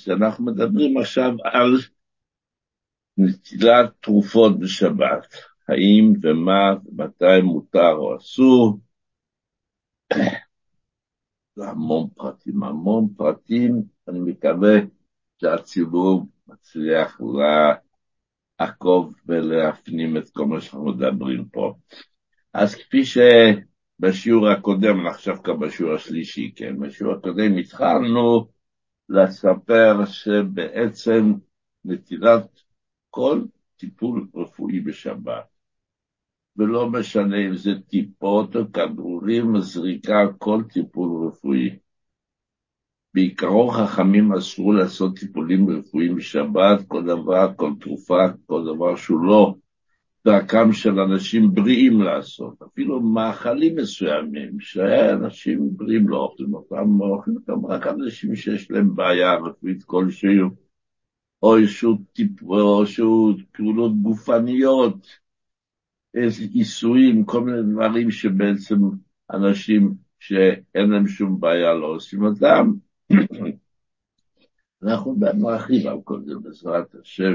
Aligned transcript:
שאנחנו 0.00 0.44
מדברים 0.44 0.98
עכשיו 0.98 1.32
על 1.44 1.76
נטילת 3.16 3.90
תרופות 4.00 4.58
בשבת, 4.58 5.26
האם 5.68 6.12
ומה 6.22 6.74
ומתי 6.84 7.40
מותר 7.42 7.92
או 7.92 8.16
אסור. 8.16 8.80
זה 11.56 11.68
המון 11.68 12.08
פרטים, 12.14 12.62
המון 12.62 13.08
פרטים, 13.16 13.82
אני 14.08 14.18
מקווה 14.18 14.78
שהציבור 15.40 16.26
מצליח 16.48 17.20
לעקוב 18.60 19.14
ולהפנים 19.26 20.16
את 20.16 20.30
כל 20.30 20.46
מה 20.46 20.60
שאנחנו 20.60 20.86
מדברים 20.86 21.44
פה. 21.44 21.74
אז 22.54 22.74
כפי 22.74 23.02
שבשיעור 23.04 24.48
הקודם, 24.48 25.06
עכשיו 25.06 25.42
כאן 25.42 25.60
בשיעור 25.60 25.94
השלישי, 25.94 26.52
כן, 26.56 26.80
בשיעור 26.80 27.14
הקודם 27.14 27.56
התחלנו 27.56 28.48
לספר 29.10 30.04
שבעצם 30.06 31.32
נטילת 31.84 32.62
כל 33.10 33.42
טיפול 33.76 34.28
רפואי 34.34 34.80
בשבת, 34.80 35.48
ולא 36.56 36.90
משנה 36.90 37.36
אם 37.46 37.56
זה 37.56 37.70
טיפות 37.88 38.56
או 38.56 38.72
כדורים, 38.72 39.60
זריקה, 39.60 40.26
כל 40.38 40.62
טיפול 40.72 41.26
רפואי. 41.26 41.78
בעיקרון 43.14 43.74
חכמים 43.74 44.32
אסרו 44.32 44.72
לעשות 44.72 45.18
טיפולים 45.18 45.70
רפואיים 45.70 46.16
בשבת, 46.16 46.88
כל 46.88 47.04
דבר, 47.04 47.54
כל 47.56 47.72
תרופה, 47.80 48.26
כל 48.46 48.64
דבר 48.64 48.96
שהוא 48.96 49.24
לא 49.24 49.54
דרכם 50.24 50.72
של 50.72 51.00
אנשים 51.00 51.54
בריאים 51.54 52.02
לעשות, 52.02 52.62
אפילו 52.62 53.00
מאכלים 53.00 53.76
מסוימים, 53.76 54.60
שאנשים 54.60 55.76
בריאים 55.76 56.08
לא 56.08 56.16
אוכלים 56.16 56.54
אותם, 56.54 57.00
אוכלים 57.00 57.36
אותם 57.36 57.66
רק 57.66 57.86
אנשים 57.86 58.36
שיש 58.36 58.70
להם 58.70 58.94
בעיה 58.94 59.34
רפואית 59.34 59.82
כלשהו, 59.84 60.48
או 61.42 61.56
איזשהו 61.56 61.98
טיפול, 62.12 62.60
או 62.60 62.80
איזשהו 62.80 63.32
פעולות 63.52 64.02
גופניות, 64.02 65.06
עיסויים, 66.52 67.24
כל 67.24 67.40
מיני 67.44 67.72
דברים 67.72 68.10
שבעצם 68.10 68.76
אנשים 69.32 69.94
שאין 70.18 70.90
להם 70.90 71.06
שום 71.06 71.40
בעיה 71.40 71.74
לא 71.74 71.86
עושים 71.86 72.24
אותם. 72.24 72.72
אנחנו 74.82 75.16
נרחיב 75.34 75.86
על 75.86 75.98
כל 76.04 76.20
זה 76.24 76.34
בעזרת 76.42 76.94
השם, 76.94 77.34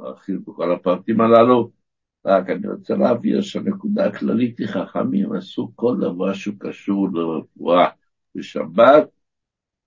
נרחיב 0.00 0.40
בכל 0.46 0.72
הפרטים 0.72 1.20
הללו. 1.20 1.79
רק 2.26 2.50
אני 2.50 2.68
רוצה 2.68 2.94
להבהיר 2.94 3.40
שהנקודה 3.40 4.06
הכללית 4.06 4.58
היא 4.58 4.66
חכמים 4.66 5.32
עשו 5.32 5.72
כל 5.74 5.96
דבר 6.00 6.32
שקשור 6.32 7.08
לרפואה 7.12 7.88
בשבת, 8.34 9.08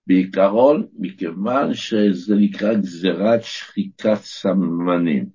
בעיקרון 0.08 0.88
מכיוון 0.94 1.73
שזה 1.73 2.36
נקרא 2.36 2.73
גזירת 2.73 3.44
שחיקת 3.44 4.20
סממנים. 4.22 5.30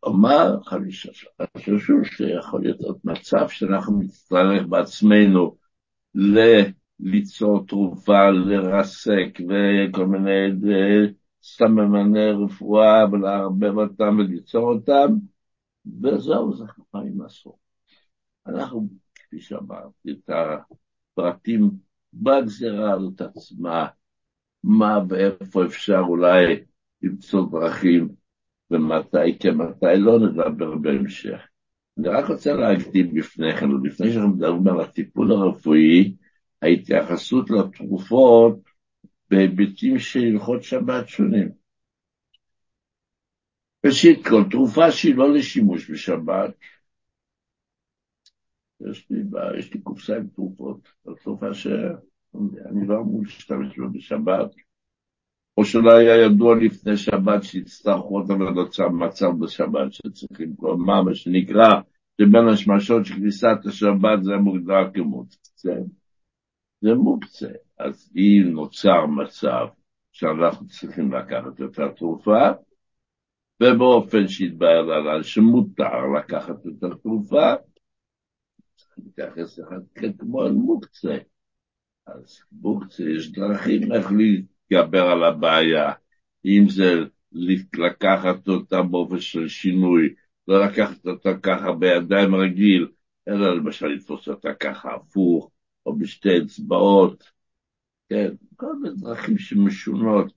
כלומר, 0.00 0.56
חששו 0.62 2.04
שיכול 2.04 2.62
להיות 2.62 2.80
עוד 2.80 2.98
מצב 3.04 3.48
שאנחנו 3.48 4.00
נצטרך 4.00 4.66
בעצמנו 4.68 5.56
ליצור 7.00 7.66
תרופה, 7.66 8.30
לרסק 8.30 9.38
וכל 9.48 10.06
מיני 10.06 10.52
סממני 11.42 12.30
רפואה 12.44 13.04
ולערבב 13.12 13.78
אותם 13.78 14.18
וליצור 14.18 14.72
אותם, 14.72 15.14
וזהו, 16.02 16.54
זה 16.54 16.64
חכמים 16.66 17.22
עשו. 17.22 17.56
אנחנו, 18.46 18.88
כפי 19.14 19.40
שאמרתי, 19.40 20.10
את 20.10 20.30
הפרטים 20.30 21.70
בגזירה 22.12 22.92
הזאת 22.92 23.20
עצמה, 23.20 23.86
מה 24.64 24.98
ואיפה 25.08 25.64
אפשר 25.64 26.02
אולי 26.08 26.64
למצוא 27.02 27.46
דרכים, 27.50 28.08
ומתי 28.70 29.38
כן, 29.38 29.54
מתי 29.54 29.96
לא, 29.96 30.18
נדבר 30.18 30.76
בהמשך. 30.76 31.40
אני 31.98 32.08
רק 32.08 32.30
רוצה 32.30 32.52
להקדים 32.52 33.14
בפני 33.14 33.56
כן, 33.56 33.66
לפני 33.84 34.12
שאנחנו 34.12 34.28
מדברים 34.28 34.68
על 34.68 34.80
הטיפול 34.80 35.32
הרפואי, 35.32 36.16
ההתייחסות 36.62 37.50
לתרופות 37.50 38.67
בהיבטים 39.30 39.98
של 39.98 40.20
הלכות 40.20 40.62
שבת 40.62 41.08
שונים. 41.08 41.48
ראשית 43.86 44.26
כל, 44.26 44.42
תרופה 44.50 44.92
שהיא 44.92 45.14
לא 45.14 45.34
לשימוש 45.34 45.90
בשבת, 45.90 46.54
יש 48.80 49.06
לי, 49.10 49.18
יש 49.58 49.74
לי 49.74 49.80
קופסה 49.80 50.16
עם 50.16 50.26
תרופות, 50.28 50.88
זו 51.04 51.14
תרופה 51.14 51.54
שאני 51.54 52.86
לא 52.86 52.94
אמור 53.00 53.22
להשתמש 53.24 53.78
בה 53.78 53.86
בשבת, 53.92 54.54
או 55.56 55.64
שלא 55.64 55.92
היה 55.92 56.26
ידוע 56.26 56.54
לפני 56.56 56.96
שבת 56.96 57.42
שיצטרכו 57.42 58.20
אותה 58.20 58.32
ונוצר 58.32 58.88
מצב 58.88 59.30
בשבת 59.40 59.92
שצריכים, 59.92 60.56
כלומר, 60.56 61.02
מה 61.02 61.14
שנקרא, 61.14 61.80
שבין 62.20 62.48
השמשות 62.52 63.06
של 63.06 63.14
כניסת 63.14 63.56
השבת 63.66 64.22
זה 64.22 64.36
מוגדר 64.36 64.90
כמוקצה. 64.94 65.74
זה 66.80 66.94
מוקצה. 66.94 67.48
אז 67.78 68.12
אם 68.16 68.50
נוצר 68.52 69.06
מצב 69.06 69.66
שאנחנו 70.12 70.66
צריכים 70.66 71.12
לקחת 71.12 71.60
את 71.62 71.78
התרופה, 71.78 72.48
ובאופן 73.62 74.28
שהתבהר 74.28 74.82
לנו 74.82 75.24
שמותר 75.24 76.06
לקחת 76.18 76.66
את 76.66 76.82
התרופה, 76.82 77.54
צריך 78.76 78.98
להתייחס 78.98 79.60
אחד 79.60 79.80
כמו 80.18 80.46
אל 80.46 80.52
מוקצה. 80.52 81.18
אז 82.06 82.40
מוקצה, 82.52 83.02
יש 83.02 83.32
דרכים 83.32 83.92
איך 83.92 84.06
להתגבר 84.12 85.02
על 85.02 85.24
הבעיה, 85.24 85.92
אם 86.44 86.64
זה 86.68 87.04
לקחת 87.74 88.48
אותה 88.48 88.82
באופן 88.82 89.20
של 89.20 89.48
שינוי, 89.48 90.14
לא 90.48 90.64
לקחת 90.64 91.06
אותה 91.06 91.30
ככה 91.42 91.72
בידיים 91.72 92.34
רגיל, 92.34 92.88
אלא 93.28 93.56
למשל 93.56 93.86
לתפוס 93.86 94.28
אותה 94.28 94.54
ככה 94.54 94.94
הפוך, 94.94 95.50
או 95.88 95.98
בשתי 95.98 96.38
אצבעות, 96.38 97.30
כן, 98.08 98.34
כל 98.56 98.76
מיני 98.76 98.94
דרכים 98.96 99.38
שמשונות, 99.38 100.32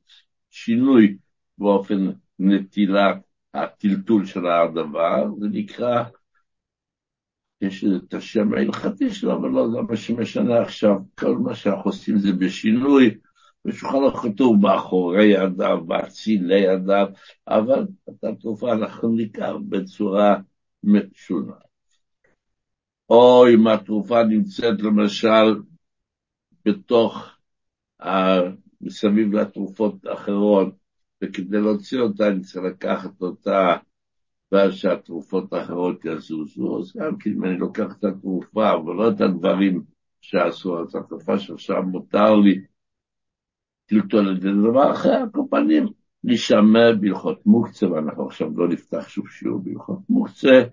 שינוי 0.50 1.18
באופן 1.58 2.12
נטילת 2.40 3.18
הטלטול 3.54 4.26
של 4.26 4.48
הדבר, 4.48 5.26
זה 5.40 5.48
נקרא, 5.52 6.04
יש 7.62 7.84
את 7.84 8.14
השם 8.14 8.54
ההלכתי 8.54 9.14
שלו, 9.14 9.36
אבל 9.36 9.50
לא 9.50 9.72
זה 9.72 9.82
מה 9.90 9.98
שמשנה 9.98 10.62
עכשיו, 10.62 10.96
כל 11.20 11.38
מה 11.38 11.56
שאנחנו 11.56 11.92
עושים 11.92 12.18
זה 12.18 12.32
בשינוי, 12.34 13.18
בשולחן 13.66 14.30
כתוב 14.30 14.62
מאחורי 14.62 15.26
ידיו, 15.26 15.86
באצילי 15.86 16.60
ידיו, 16.60 17.08
אבל 17.48 17.88
את 18.10 18.24
התרופה 18.24 18.74
אנחנו 18.74 19.10
ניקח 19.10 19.52
בצורה 19.70 20.36
משונה. 20.84 21.71
או 23.12 23.46
אם 23.54 23.68
התרופה 23.68 24.24
נמצאת 24.24 24.82
למשל 24.82 25.62
בתוך, 26.66 27.38
מסביב 28.82 29.34
לתרופות 29.34 30.06
האחרות, 30.06 30.74
וכדי 31.24 31.62
להוציא 31.62 32.00
אותה 32.00 32.28
אני 32.28 32.42
צריך 32.42 32.66
לקחת 32.66 33.22
אותה 33.22 33.78
ואז 34.52 34.74
שהתרופות 34.74 35.54
האחרות 35.54 36.06
יזוזו, 36.06 36.80
אז 36.80 36.94
גם 36.98 37.18
כי 37.18 37.30
אם 37.30 37.46
אני 37.46 37.58
לוקח 37.58 37.96
את 38.00 38.04
התרופה, 38.04 38.74
אבל 38.74 38.94
לא 38.94 39.12
את 39.12 39.22
הדברים 39.22 39.84
שעשו, 40.22 40.80
אז 40.80 40.96
התרופה 40.96 41.40
שעכשיו 41.40 41.84
מותר 41.84 42.36
לי 42.36 42.62
טלטול 43.86 44.36
את 44.36 44.42
זה, 44.42 44.50
זה 44.54 44.70
דבר 44.70 44.92
אחר, 44.92 45.10
על 45.10 45.30
כל 45.32 45.42
פנים, 45.50 45.88
נשמע 46.24 46.94
בהלכות 47.02 47.46
מוקצה, 47.46 47.92
ואנחנו 47.92 48.28
עכשיו 48.28 48.58
לא 48.58 48.68
נפתח 48.68 49.10
שוב 49.10 49.30
שיעור 49.30 49.60
בהלכות 49.64 50.00
מוקצה, 50.10 50.64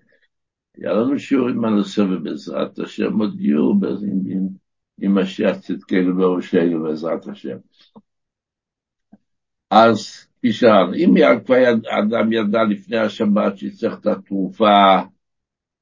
היה 0.81 0.93
לנו 0.93 1.19
שיעורים 1.19 1.61
בנושא, 1.61 2.01
ובעזרת 2.01 2.79
השם 2.79 3.19
עוד 3.19 3.41
יהיו 3.41 3.71
עם 5.01 5.17
משיח 5.17 5.57
צדקנו 5.57 6.15
בראשנו 6.15 6.83
בעזרת 6.83 7.27
השם. 7.27 7.57
אז 9.69 10.27
כפי 10.37 10.53
שאמרנו, 10.53 10.93
אם 10.95 11.13
כבר 11.45 11.55
אדם 11.99 12.33
ידע 12.33 12.63
לפני 12.63 12.97
השבת 12.97 13.57
שיצטרך 13.57 13.99
את 13.99 14.05
התרופה, 14.07 15.01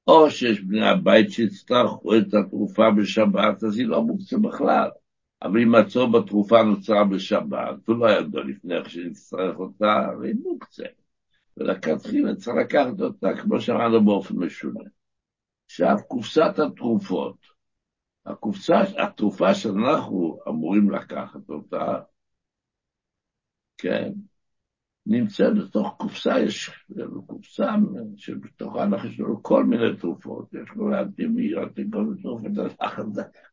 או 0.07 0.31
שיש 0.31 0.61
בני 0.61 0.87
הבית 0.87 1.31
שיצטרכו 1.31 2.17
את 2.17 2.33
התרופה 2.33 2.91
בשבת, 2.97 3.63
אז 3.63 3.77
היא 3.77 3.87
לא 3.87 4.03
מוקצה 4.03 4.37
בכלל. 4.37 4.89
אבל 5.41 5.61
אם 5.61 5.75
הצור 5.75 6.11
בתרופה 6.11 6.63
נוצרה 6.63 7.03
בשבת, 7.03 7.87
הוא 7.87 7.97
לא 7.97 8.11
ידע 8.11 8.39
לפני 8.39 8.77
איך 8.77 8.89
שנצטרך 8.89 9.59
אותה, 9.59 9.93
הרי 9.93 10.33
מוקצה. 10.33 10.83
ולכתחילה 11.57 12.35
צריך 12.35 12.57
לקחת 12.57 12.99
אותה, 12.99 13.27
כמו 13.41 13.61
שאמרנו, 13.61 14.05
באופן 14.05 14.35
משונה. 14.35 14.83
עכשיו, 15.65 15.95
קופסת 16.07 16.59
התרופות, 16.59 17.37
הקופסה, 18.25 18.81
התרופה 18.97 19.53
שאנחנו 19.53 20.39
אמורים 20.47 20.91
לקחת 20.91 21.49
אותה, 21.49 21.99
כן, 23.77 24.11
נמצאת 25.05 25.53
בתוך 25.57 25.95
קופסה, 25.97 26.39
יש 26.39 26.71
לנו 26.89 27.25
קופסה 27.25 27.71
שבתוכה 28.15 28.83
אנחנו 28.83 29.09
יש 29.09 29.19
לנו 29.19 29.43
כל 29.43 29.63
מיני 29.63 29.97
תרופות, 29.99 30.53
יש 30.53 30.69
לנו 30.75 30.99
אנטימיות, 30.99 31.69
כל 31.91 32.03
מיני 32.03 32.21
תרופות, 32.21 32.51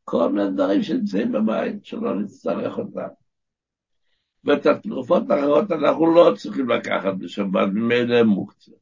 כל 0.05 0.33
מיני 0.33 0.51
דברים 0.51 0.83
שנמצאים 0.83 1.33
בבית, 1.33 1.85
שלא 1.85 2.21
נצטרך 2.21 2.79
אותם. 2.79 3.24
ואת 4.45 4.67
התרופות 4.67 5.31
האחרות 5.31 5.73
אנחנו 5.73 6.15
לא 6.15 6.35
צריכים 6.37 6.69
לקחת 6.69 7.15
בשבת, 7.19 7.69
ממילא 7.75 8.23
מוקצה. 8.23 8.73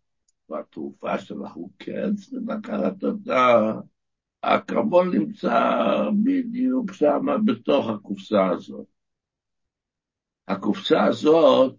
והתרופה 0.49 1.19
שאנחנו 1.19 1.71
כן 1.79 2.15
צריכים 2.15 2.49
לקחת 2.49 3.05
אותה, 3.05 3.73
האקרמון 4.43 5.17
נמצא 5.17 5.71
בדיוק 6.25 6.93
שם 6.93 7.27
בתוך 7.45 7.89
הקופסה 7.89 8.47
הזאת. 8.47 8.87
הקופסה 10.49 11.05
הזאת, 11.05 11.77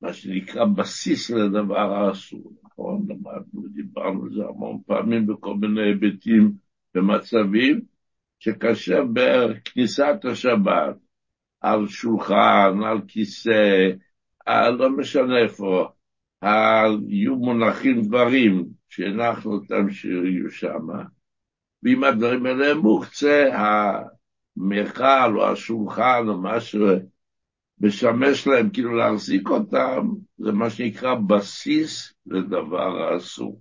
מה 0.00 0.12
שנקרא 0.12 0.64
בסיס 0.64 1.30
לדבר 1.30 1.92
האסור, 1.92 2.52
נכון? 2.64 3.06
למדנו, 3.08 3.68
דיברנו 3.74 4.24
על 4.24 4.30
זה 4.34 4.42
המון 4.48 4.80
פעמים 4.86 5.26
בכל 5.26 5.54
מיני 5.54 5.80
היבטים 5.82 6.52
ומצבים, 6.94 7.80
שכאשר 8.38 9.04
בכניסת 9.12 10.24
השבת, 10.24 10.96
על 11.60 11.88
שולחן, 11.88 12.82
על 12.84 13.00
כיסא, 13.08 13.90
על 14.46 14.74
לא 14.74 14.90
משנה 14.90 15.38
איפה, 15.38 15.88
יהיו 17.08 17.36
מונחים 17.36 18.02
דברים 18.02 18.66
שהנחנו 18.88 19.52
אותם 19.52 19.90
שיהיו 19.90 20.50
שם, 20.50 20.86
ואם 21.82 22.04
הדברים 22.04 22.46
האלה 22.46 22.74
מוקצה, 22.74 23.48
המכל 23.52 25.36
או 25.36 25.48
השולחן 25.48 26.24
או 26.28 26.42
משהו 26.42 26.86
משמש 27.80 28.46
להם 28.46 28.70
כאילו 28.70 28.96
להחזיק 28.96 29.48
אותם, 29.48 30.08
זה 30.38 30.52
מה 30.52 30.70
שנקרא 30.70 31.14
בסיס 31.14 32.14
לדבר 32.26 33.02
האסור. 33.02 33.60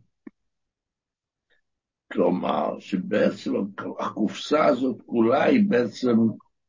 כלומר, 2.13 2.79
שבעצם 2.79 3.53
הקופסה 3.99 4.65
הזאת 4.65 5.01
כולה 5.05 5.43
היא 5.43 5.69
בעצם 5.69 6.17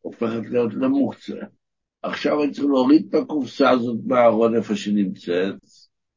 הופכת 0.07 0.51
להיות 0.51 0.75
למוקצה. 0.75 1.37
עכשיו 2.03 2.43
אני 2.43 2.53
צריך 2.53 2.67
להוריד 2.67 3.07
את 3.09 3.15
הקופסה 3.15 3.71
הזאת 3.71 3.97
מהארון 4.07 4.57
איפה 4.57 4.77
שנמצאת, 4.77 5.55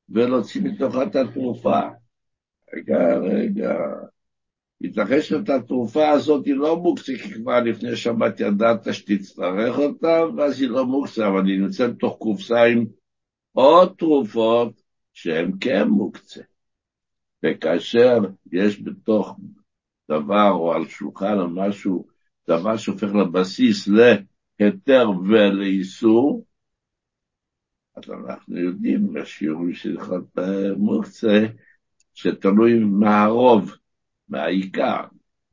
ולהוציא 0.09 0.61
מתוכה 0.61 1.03
את 1.03 1.15
התרופה. 1.15 1.79
רגע, 2.73 3.17
רגע. 3.17 3.75
ייתכן 4.81 5.21
שאת 5.21 5.49
התרופה 5.49 6.09
הזאת 6.09 6.45
היא 6.45 6.55
לא 6.55 6.77
מוקצה, 6.77 7.13
כי 7.23 7.33
כבר 7.33 7.59
לפני 7.59 7.95
שבת 7.95 8.39
ידעת 8.39 8.93
שתצטרך 8.93 9.79
אותה, 9.79 10.21
ואז 10.37 10.61
היא 10.61 10.69
לא 10.69 10.85
מוקצה, 10.85 11.27
אבל 11.27 11.47
היא 11.47 11.59
נמצאת 11.59 11.95
בתוך 11.95 12.17
קופסה 12.19 12.63
עם 12.63 12.85
עוד 13.51 13.95
תרופות 13.97 14.81
שהן 15.13 15.51
כן 15.61 15.87
מוקצה. 15.87 16.41
וכאשר 17.45 18.19
יש 18.51 18.83
בתוך 18.83 19.39
דבר 20.11 20.51
או 20.51 20.73
על 20.73 20.87
שולחן 20.87 21.39
או 21.39 21.49
משהו, 21.49 22.18
דבר 22.49 22.77
שהופך 22.77 23.07
לבסיס 23.15 23.87
להיתר 23.87 25.09
ולאיסור, 25.29 26.45
אז 27.95 28.03
אנחנו 28.09 28.57
יודעים 28.57 29.13
בשיעורים 29.13 29.73
של 29.73 29.97
הלכות 29.99 30.37
מוקצה, 30.77 31.45
שתלוי 32.13 32.79
מה 32.79 33.23
הרוב, 33.23 33.75
מה 34.29 34.43
העיקר. 34.43 35.03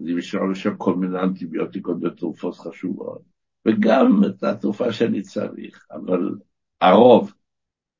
אז 0.01 0.07
אם 0.09 0.19
אפשר 0.19 0.39
לשאול 0.53 0.75
כל 0.79 0.95
מיני 0.95 1.19
אנטיביוטיקות 1.19 1.97
ותרופות 2.03 2.55
חשובות, 2.55 3.23
וגם 3.67 4.21
את 4.27 4.43
התרופה 4.43 4.93
שאני 4.93 5.23
צריך, 5.23 5.87
אבל 5.91 6.35
הרוב, 6.81 7.33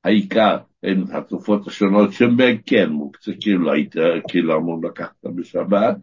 העיקר, 0.03 0.57
הן 0.83 1.03
התרופות 1.11 1.67
השונות 1.67 2.13
שהן 2.13 2.57
כן 2.65 2.89
מוקצה, 2.89 3.31
כאילו 3.41 3.73
היית, 3.73 3.95
כאילו 4.27 4.57
אמור 4.57 4.83
לקחת 4.83 5.25
בשבת, 5.35 5.97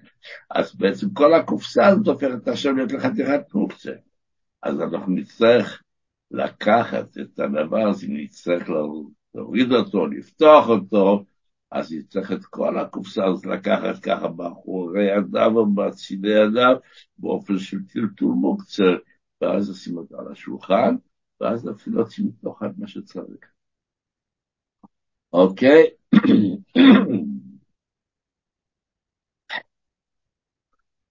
אז 0.51 0.77
בעצם 0.77 1.11
כל 1.11 1.35
הקופסה 1.35 1.87
הזאת 1.87 2.07
הופכת 2.07 2.49
עכשיו 2.49 2.73
להיות 2.73 2.93
לחתיכת 2.93 3.55
מוקצה. 3.55 3.93
אז 4.63 4.81
אנחנו 4.81 5.13
נצטרך 5.13 5.83
לקחת 6.31 7.19
את 7.19 7.39
הדבר 7.39 7.89
הזה, 7.89 8.07
נצטרך 8.09 8.71
להוריד 9.35 9.73
אותו, 9.73 10.07
לפתוח 10.07 10.69
אותו, 10.69 11.25
אז 11.73 11.93
נצטרך 11.93 12.33
את 12.33 12.45
כל 12.45 12.79
הקופסה 12.79 13.25
הזאת 13.25 13.47
לקחת 13.47 13.99
ככה 14.03 14.29
באחורי 14.29 15.05
ידיו 15.17 15.57
או 15.57 15.75
בצידי 15.75 16.29
ידיו, 16.29 16.77
באופן 17.19 17.59
של 17.59 17.79
טלטול 17.93 18.35
מוקצה, 18.35 18.93
ואז 19.41 19.71
נשים 19.71 19.97
אותו 19.97 20.21
על 20.21 20.33
השולחן, 20.33 20.97
ואז 21.41 21.71
אפילו 21.71 21.97
להוציא 21.97 22.25
מתוך 22.25 22.63
מה 22.79 22.87
שצריך. 22.89 23.54
אוקיי? 25.35 25.83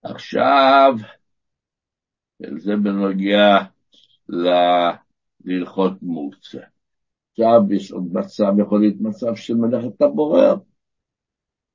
עכשיו, 0.03 0.93
זה 2.57 2.75
בנוגע 2.75 3.57
להלכות 4.29 5.93
מוקצה. 6.01 6.59
עכשיו 7.31 7.73
יש 7.73 7.91
עוד 7.91 8.13
מצב, 8.13 8.59
יכול 8.59 8.81
להיות 8.81 8.95
מצב 9.01 9.35
של 9.35 9.53
מלאכת 9.53 10.01
הבורר. 10.01 10.55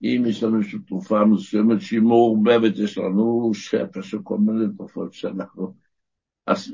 אם 0.02 0.22
יש 0.26 0.42
לנו 0.42 0.58
איזושהי 0.58 0.78
תרופה 0.78 1.24
מסוימת 1.24 1.80
שהיא 1.80 2.00
מעורבבת, 2.00 2.76
יש 2.76 2.98
לנו 2.98 3.50
שפע 3.54 4.02
של 4.02 4.18
כל 4.22 4.38
מיני 4.38 4.64
תרופות 4.76 5.12
שאנחנו 5.12 5.74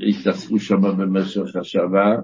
התעסקו 0.09 0.59
שם 0.59 0.81
במשך 0.81 1.57
השנה, 1.61 2.17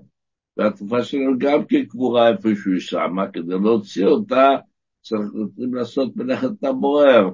והתרופה 0.57 1.05
שלנו 1.05 1.39
גם 1.39 1.65
כן 1.65 1.85
קבורה 1.85 2.29
איפשהו 2.29 2.81
שמה, 2.81 3.29
כדי 3.29 3.55
להוציא 3.63 4.07
אותה 4.07 4.57
צריכים 5.03 5.75
לעשות 5.75 6.17
מלאכת 6.17 6.65
הבורר. 6.65 7.31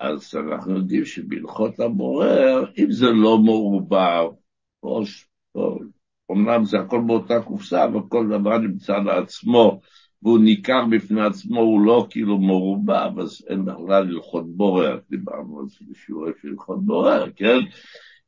אז 0.00 0.34
אנחנו 0.34 0.76
יודעים 0.76 1.04
שבהלכות 1.04 1.80
הבורר, 1.80 2.64
אם 2.78 2.90
זה 2.90 3.06
לא 3.06 3.38
מעורבר, 3.38 4.30
או, 4.82 5.02
או 5.54 5.78
אמנם 6.32 6.64
זה 6.64 6.80
הכל 6.80 7.00
באותה 7.06 7.40
קופסה, 7.40 7.84
אבל 7.84 8.00
כל 8.08 8.28
דבר 8.28 8.58
נמצא 8.58 8.96
לעצמו, 8.96 9.80
והוא 10.22 10.38
ניכר 10.38 10.84
בפני 10.90 11.20
עצמו, 11.20 11.60
הוא 11.60 11.80
לא 11.86 12.06
כאילו 12.10 12.38
מרובב, 12.38 13.18
אז 13.18 13.44
אין 13.48 13.64
בכלל 13.64 14.08
הלכות 14.08 14.56
בורר, 14.56 14.98
דיברנו 15.10 15.60
על 15.60 15.66
זה 15.68 15.84
בשיעורי 15.90 16.32
של 16.42 16.48
הלכות 16.48 16.86
בורר, 16.86 17.30
כן? 17.36 17.58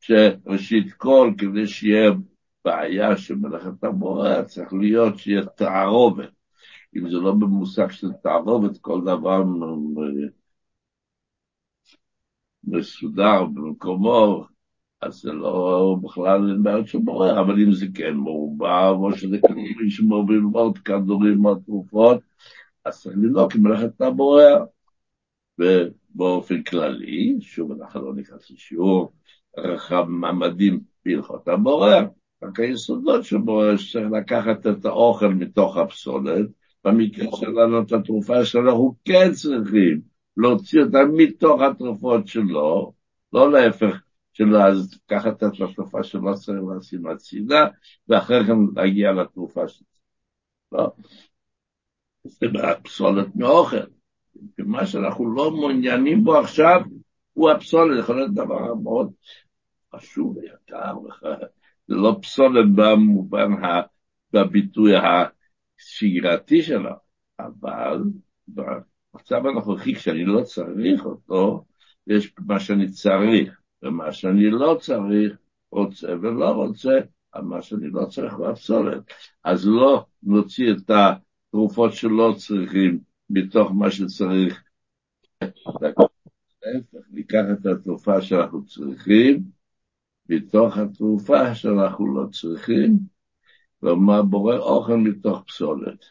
שראשית 0.00 0.92
כל, 0.92 1.32
כדי 1.38 1.66
שיהיה 1.66 2.10
בעיה 2.64 3.16
של 3.16 3.34
מלאכת 3.34 3.84
הבורר, 3.84 4.44
צריך 4.44 4.72
להיות 4.72 5.18
שיהיה 5.18 5.44
תערובת. 5.44 6.30
אם 6.96 7.10
זה 7.10 7.16
לא 7.16 7.32
במושג 7.32 7.90
של 7.90 8.12
תערובת, 8.22 8.78
כל 8.78 9.00
דבר 9.00 9.42
מסודר 12.64 13.44
במקומו, 13.44 14.44
אז 15.00 15.14
זה 15.14 15.32
לא 15.32 15.96
בכלל 16.02 16.50
אין 16.50 16.62
בעיות 16.62 16.88
של 16.88 16.98
בורר, 16.98 17.40
אבל 17.40 17.62
אם 17.62 17.72
זה 17.72 17.86
כן 17.94 18.14
מעורבב, 18.14 18.94
או 18.98 19.16
שזה 19.16 19.38
כדורים 19.38 19.90
שמעורבים 19.90 20.42
מאוד 20.42 20.78
כדורים 20.78 21.44
או 21.44 21.54
תרופות, 21.54 22.18
אז 22.84 23.00
צריך 23.02 23.16
לבדוק 23.22 23.56
אם 23.56 23.62
מלאכת 23.62 24.00
הבורר. 24.00 24.64
ובאופן 25.58 26.62
כללי, 26.62 27.36
שוב, 27.40 27.72
אנחנו 27.72 28.06
לא 28.06 28.14
נכנס 28.14 28.50
לשיעור 28.50 29.12
רחב 29.58 30.04
מעמדים 30.08 30.80
בהלכות 31.04 31.48
הבורר, 31.48 32.06
רק 32.44 32.60
היסודות 32.60 33.24
של 33.24 33.38
בורר 33.38 33.76
שצריך 33.76 34.06
לקחת 34.12 34.66
את 34.66 34.84
האוכל 34.84 35.28
מתוך 35.28 35.76
הפסולת, 35.76 36.46
במקרה 36.84 37.26
שלנו 37.36 37.82
את 37.82 37.92
התרופה 37.92 38.44
שאנחנו 38.44 38.94
כן 39.04 39.32
צריכים 39.32 40.00
להוציא 40.36 40.82
אותה 40.82 40.98
מתוך 41.12 41.60
התרופות 41.60 42.28
שלו, 42.28 42.92
לא 43.32 43.52
להפך, 43.52 44.02
שלא 44.32 44.62
אז 44.62 44.98
לקחת 45.04 45.36
את 45.36 45.42
התרופה 45.42 46.02
שלא 46.02 46.34
צריך 46.34 46.62
לשים 46.76 47.06
הצידה, 47.06 47.66
ואחרי 48.08 48.44
כן 48.46 48.52
להגיע 48.76 49.12
לתרופה 49.12 49.68
שלו. 49.68 49.86
לא. 50.72 50.92
זה 52.24 52.46
הפסולת 52.62 53.36
מאוכל. 53.36 53.76
ומה 54.58 54.86
שאנחנו 54.86 55.34
לא 55.34 55.50
מעוניינים 55.50 56.24
בו 56.24 56.36
עכשיו, 56.36 56.80
הוא 57.32 57.50
הפסולת, 57.50 58.00
יכול 58.00 58.16
להיות 58.16 58.34
דבר 58.34 58.74
מאוד 58.74 59.12
חשוב 59.94 60.36
ויקר, 60.36 60.94
זה 61.88 61.94
לא 61.94 62.18
פסולת 62.22 62.66
במובן, 62.74 63.50
בביטוי 64.32 64.92
השגרתי 64.96 66.62
שלו, 66.62 66.90
אבל 67.40 68.02
במצב 68.48 69.46
הנוכחי, 69.46 69.94
כשאני 69.94 70.24
לא 70.24 70.42
צריך 70.42 71.04
אותו, 71.04 71.64
יש 72.06 72.34
מה 72.46 72.60
שאני 72.60 72.88
צריך. 72.88 73.60
ומה 73.84 74.12
שאני 74.12 74.50
לא 74.50 74.78
צריך, 74.80 75.36
רוצה 75.70 76.08
ולא 76.22 76.50
רוצה, 76.50 76.98
מה 77.42 77.62
שאני 77.62 77.90
לא 77.90 78.04
צריך 78.04 78.34
בפסולת. 78.34 79.02
אז 79.44 79.66
לא 79.66 80.06
נוציא 80.22 80.72
את 80.72 80.90
התרופות 80.90 81.92
שלא 81.92 82.34
צריכים 82.36 82.98
מתוך 83.30 83.72
מה 83.72 83.90
שצריך. 83.90 84.62
להפך, 85.42 87.06
ניקח 87.10 87.42
את 87.52 87.66
התרופה 87.66 88.22
שאנחנו 88.22 88.66
צריכים, 88.66 89.42
מתוך 90.28 90.78
התרופה 90.78 91.54
שאנחנו 91.54 92.14
לא 92.14 92.26
צריכים, 92.30 92.98
ומה 93.82 94.22
בורא 94.22 94.56
אוכל 94.56 94.96
מתוך 94.96 95.44
פסולת. 95.46 96.04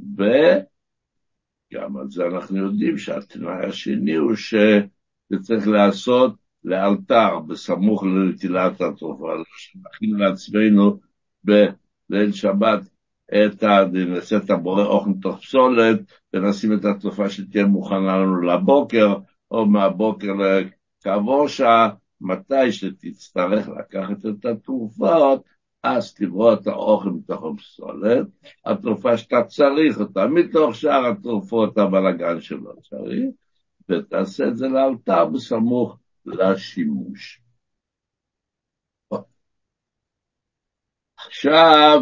וגם 0.00 1.96
על 1.96 2.10
זה 2.10 2.26
אנחנו 2.26 2.56
יודעים 2.56 2.98
שהתנאי 2.98 3.66
השני 3.66 4.14
הוא 4.14 4.34
שזה 4.34 5.38
צריך 5.42 5.68
לעשות 5.68 6.34
לאלתר, 6.64 7.38
בסמוך 7.38 8.02
לנטילת 8.02 8.80
התרופה, 8.80 9.32
שנכין 9.56 10.10
לעצמנו 10.10 11.00
בליל 11.44 12.32
שבת 12.32 12.80
את 13.28 13.62
ה... 13.62 13.84
נעשה 13.92 14.36
את 14.36 14.50
הבורא 14.50 14.84
אוכל 14.84 15.10
מתוך 15.10 15.40
פסולת, 15.40 16.00
ונשים 16.34 16.72
את 16.72 16.84
התרופה 16.84 17.30
שתהיה 17.30 17.66
מוכנה 17.66 18.18
לנו 18.18 18.42
לבוקר, 18.42 19.14
או 19.50 19.66
מהבוקר 19.66 20.32
כעבור 21.00 21.48
שעה, 21.48 21.90
מתי 22.20 22.72
שתצטרך 22.72 23.68
לקחת 23.68 24.26
את 24.26 24.44
התרופות, 24.44 25.44
אז 25.82 26.14
תברוא 26.14 26.54
את 26.54 26.66
האוכל 26.66 27.08
מתוך 27.08 27.42
הפסולת, 27.44 28.26
התרופה 28.64 29.16
שאתה 29.16 29.42
צריך 29.46 30.00
אותה, 30.00 30.26
מתוך 30.26 30.74
שאר 30.74 31.06
התרופות 31.06 31.78
הבלאגן 31.78 32.40
שלא 32.40 32.72
צריך, 32.82 33.30
ותעשה 33.88 34.48
את 34.48 34.56
זה 34.56 34.68
לאלתר 34.68 35.24
בסמוך 35.24 35.98
לשימוש. 36.26 37.42
עכשיו, 41.26 42.00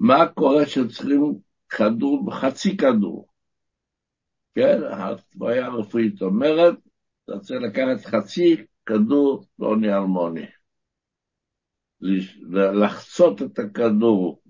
מה 0.00 0.26
קורה 0.34 0.66
שצריכים 0.66 1.38
כדור, 1.68 2.34
חצי 2.34 2.76
כדור? 2.76 3.28
כן, 4.54 4.80
התוויה 4.92 5.66
הרפואית 5.66 6.22
אומרת, 6.22 6.74
אתה 7.26 7.38
צריך 7.38 7.62
לקחת 7.62 8.04
חצי 8.04 8.56
כדור 8.86 9.44
פלוני 9.56 9.94
אלמוני. 9.94 10.46
לחצות 12.52 13.42
את 13.42 13.58
הכדור, 13.58 14.42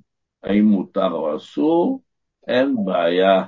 האם 0.43 0.65
מותר 0.65 1.11
או 1.13 1.37
אסור, 1.37 2.03
אין 2.49 2.77
בעיה. 2.85 3.45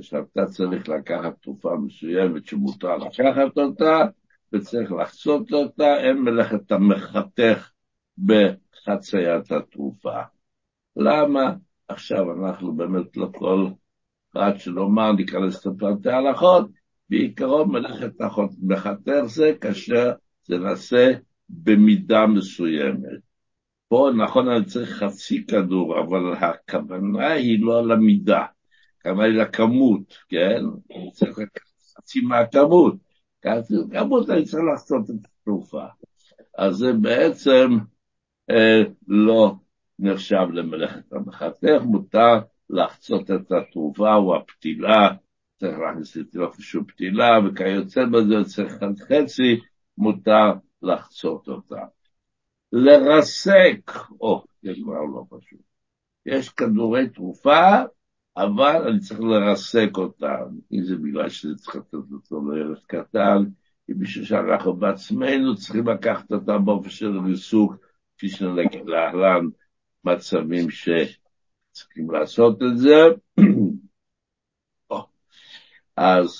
כשאתה 0.00 0.46
צריך 0.46 0.88
לקחת 0.88 1.42
תרופה 1.42 1.76
מסוימת 1.84 2.46
שמותר 2.46 2.96
לקחת 2.96 3.58
אותה, 3.58 4.04
וצריך 4.52 4.92
לחצות 4.92 5.52
אותה, 5.52 5.96
אין 5.96 6.18
מלאכת 6.18 6.72
המחתך 6.72 7.70
בחציית 8.18 9.52
התרופה. 9.52 10.20
למה? 10.96 11.54
עכשיו 11.88 12.32
אנחנו 12.32 12.76
באמת 12.76 13.16
לא 13.16 13.28
כל 13.38 13.66
רק 14.34 14.58
שנאמר 14.58 15.12
ניכנס 15.12 15.66
לפרטי 15.66 16.10
הלכות, 16.10 16.68
בעיקרון 17.08 17.70
מלאכת 17.70 18.12
מחתך 18.62 19.20
זה 19.26 19.52
כאשר 19.60 20.12
זה 20.44 20.58
נעשה 20.58 21.12
במידה 21.48 22.26
מסוימת. 22.26 23.20
פה 23.88 24.10
נכון 24.16 24.48
אני 24.48 24.64
צריך 24.64 24.90
חצי 24.90 25.46
כדור, 25.46 26.00
אבל 26.00 26.32
הכוונה 26.40 27.32
היא 27.32 27.64
לא 27.64 27.86
למידה, 27.86 28.44
הכוונה 29.00 29.24
היא 29.24 29.34
לכמות, 29.34 30.18
כן? 30.28 30.62
אני 30.96 31.10
צריך 31.12 31.38
חצי 31.96 32.20
מהכמות. 32.20 32.94
כמות 33.90 34.30
אני 34.30 34.44
צריך 34.44 34.64
לעשות 34.72 35.10
את 35.10 35.26
התרופה. 35.40 35.84
אז 36.58 36.74
זה 36.74 36.92
בעצם 36.92 37.68
אה, 38.50 38.82
לא 39.08 39.54
נחשב 39.98 40.46
למלאכת 40.52 41.12
המחתך, 41.12 41.82
מותר 41.84 42.40
לחצות 42.70 43.30
את 43.30 43.52
התרופה 43.52 44.14
או 44.14 44.36
הפתילה, 44.36 45.08
צריך 45.56 45.78
להכניס 45.78 46.16
את 46.16 46.36
איזושהי 46.36 46.80
פתילה, 46.88 47.38
וכיוצא 47.46 48.04
בזה 48.04 48.44
צריך 48.44 48.72
חצי, 49.08 49.60
מותר 49.98 50.52
לחצות 50.82 51.48
אותה. 51.48 51.84
לרסק, 52.72 53.90
או, 54.20 54.44
זה 54.62 54.72
כבר 54.82 55.02
לא 55.14 55.24
פשוט. 55.30 55.60
יש 56.26 56.48
כדורי 56.48 57.08
תרופה, 57.08 57.82
אבל 58.36 58.88
אני 58.88 59.00
צריך 59.00 59.20
לרסק 59.20 59.90
אותם. 59.96 60.44
אם 60.72 60.82
זה 60.82 60.96
בגלל 60.96 61.28
שזה 61.28 61.54
צריך 61.56 61.76
לתת 61.76 61.94
אותו 62.12 62.50
לילד 62.50 62.78
קטן, 62.86 63.44
אם 63.90 63.98
בשביל 63.98 64.24
שאנחנו 64.24 64.76
בעצמנו 64.76 65.56
צריכים 65.56 65.88
לקחת 65.88 66.32
אותם 66.32 66.64
באופן 66.64 66.90
של 66.90 67.18
ריסוק, 67.18 67.76
כפי 68.16 68.28
שנגיד 68.28 68.86
להלן 68.86 69.46
מצבים 70.04 70.70
שצריכים 70.70 72.10
לעשות 72.10 72.62
את 72.62 72.78
זה. 72.78 72.96
אז 75.96 76.30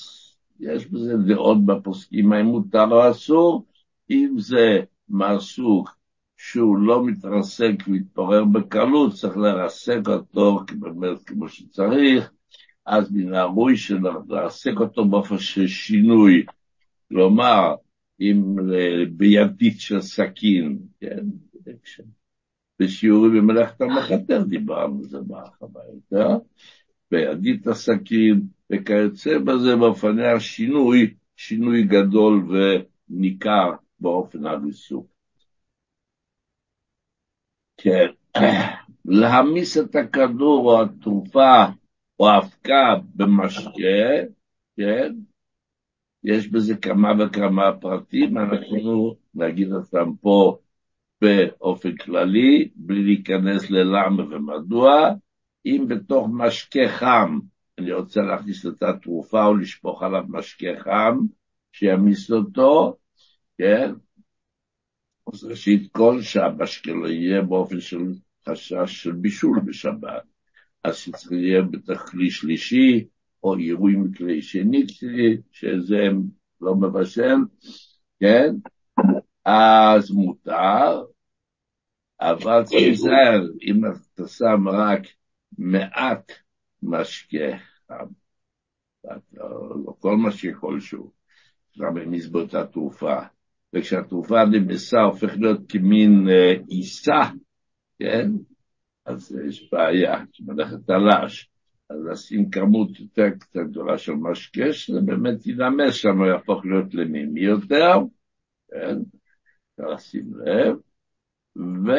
יש 0.60 0.86
בזה 0.86 1.16
דעות 1.16 1.66
בפוסקים, 1.66 2.32
האם 2.32 2.46
מותר 2.46 2.84
או 2.90 3.10
אסור, 3.10 3.66
אם 4.10 4.34
זה 4.38 4.80
מהסוג 5.08 5.88
שהוא 6.36 6.78
לא 6.78 7.06
מתרסק 7.06 7.72
ומתפורר 7.88 8.44
בקלות, 8.44 9.14
צריך 9.14 9.36
לרסק 9.36 10.00
אותו 10.06 10.60
באמת 10.78 11.22
כמו 11.26 11.48
שצריך, 11.48 12.30
אז 12.86 13.12
מן 13.12 13.34
הראוי 13.34 13.74
לרסק 14.28 14.72
אותו 14.80 15.04
באופן 15.04 15.38
של 15.38 15.66
שינוי, 15.66 16.44
כלומר, 17.08 17.74
אם 18.20 18.56
בידית 19.12 19.80
של 19.80 20.00
סכין, 20.00 20.78
כן, 21.00 21.24
בשיעורים 22.80 23.32
במלאכת 23.32 23.80
המחתר 23.80 24.42
דיברנו 24.42 24.98
על 24.98 25.04
זה 25.04 25.18
בהרחבה 25.20 25.80
יותר, 25.94 26.28
בידית 27.14 27.66
הסכין 27.66 28.40
וכיוצא 28.72 29.38
בזה 29.38 29.76
באופני 29.76 30.26
השינוי, 30.26 31.14
שינוי 31.36 31.82
גדול 31.82 32.48
וניכר 32.48 33.72
באופן 34.00 34.46
הריסוק. 34.46 35.06
כן, 37.76 38.06
להמיס 39.04 39.78
את 39.78 39.96
הכדור 39.96 40.72
או 40.72 40.82
התרופה 40.82 41.64
או 42.20 42.28
האבקה 42.28 42.94
במשקה, 43.14 44.26
כן, 44.76 45.14
יש 46.24 46.48
בזה 46.48 46.76
כמה 46.76 47.08
וכמה 47.18 47.72
פרטים, 47.80 48.38
אנחנו 48.38 49.16
נגיד 49.34 49.72
אותם 49.72 50.16
פה 50.20 50.58
באופן 51.20 51.96
כללי, 51.96 52.68
בלי 52.74 53.02
להיכנס 53.02 53.70
ללמה 53.70 54.22
ומדוע, 54.30 55.10
אם 55.66 55.86
בתוך 55.88 56.28
משקה 56.32 56.88
חם 56.88 57.38
אני 57.78 57.92
רוצה 57.92 58.20
להכניס 58.22 58.66
את 58.66 58.82
התרופה 58.82 59.44
או 59.44 59.56
לשפוך 59.56 60.02
עליו 60.02 60.22
משקה 60.28 60.66
חם, 60.78 61.18
שימיס 61.72 62.30
אותו, 62.30 62.96
כן? 63.58 63.92
אז 65.32 65.44
ראשית 65.44 65.92
כל 65.92 66.22
שהמשקה 66.22 66.92
לא 66.92 67.08
יהיה 67.08 67.42
באופן 67.42 67.80
של 67.80 67.98
חשש 68.48 69.02
של 69.02 69.12
בישול 69.12 69.60
בשבת, 69.66 70.22
אז 70.84 70.96
שצריך 70.96 71.32
יהיה 71.32 71.62
בתכלי 71.62 72.30
שלישי, 72.30 73.06
או 73.42 73.54
עירוי 73.54 73.96
מכלי 73.96 74.42
שני, 74.42 74.86
שזה 75.52 76.02
לא 76.60 76.74
מבשל, 76.74 77.36
כן? 78.20 78.54
אז 79.44 80.10
מותר, 80.10 81.02
אבל 82.20 82.62
להיזהר, 82.72 83.40
אם 83.62 83.80
אתה 83.86 84.28
שם 84.28 84.68
רק 84.68 85.02
מעט 85.58 86.32
משקה 86.82 87.56
לא 89.86 89.92
כל 89.98 90.16
משקה 90.16 90.58
כלשהו, 90.60 91.12
את 92.42 92.54
התרופה, 92.54 93.16
וכשהתרופה 93.74 94.44
נמסה 94.44 95.00
הופך 95.00 95.32
להיות 95.36 95.60
כמין 95.68 96.28
עיסה, 96.68 97.20
כן? 97.98 98.30
אז 99.06 99.38
יש 99.48 99.68
בעיה, 99.72 100.24
שמלאכת 100.32 100.76
תלש, 100.86 101.50
אז 101.90 101.96
לשים 102.10 102.50
כמות 102.50 103.00
יותר 103.00 103.30
קצת 103.40 103.60
גדולה 103.70 103.98
של 103.98 104.12
משקה, 104.12 104.72
שזה 104.72 105.00
באמת 105.00 105.46
ינמס 105.46 105.94
שם, 105.94 106.18
הוא 106.18 106.26
יהפוך 106.26 106.64
להיות 106.64 106.94
למימי 106.94 107.40
יותר, 107.40 107.92
כן? 108.70 108.96
אפשר 109.74 109.90
לשים 109.94 110.32
לב. 110.44 110.76
ו... 111.56 111.90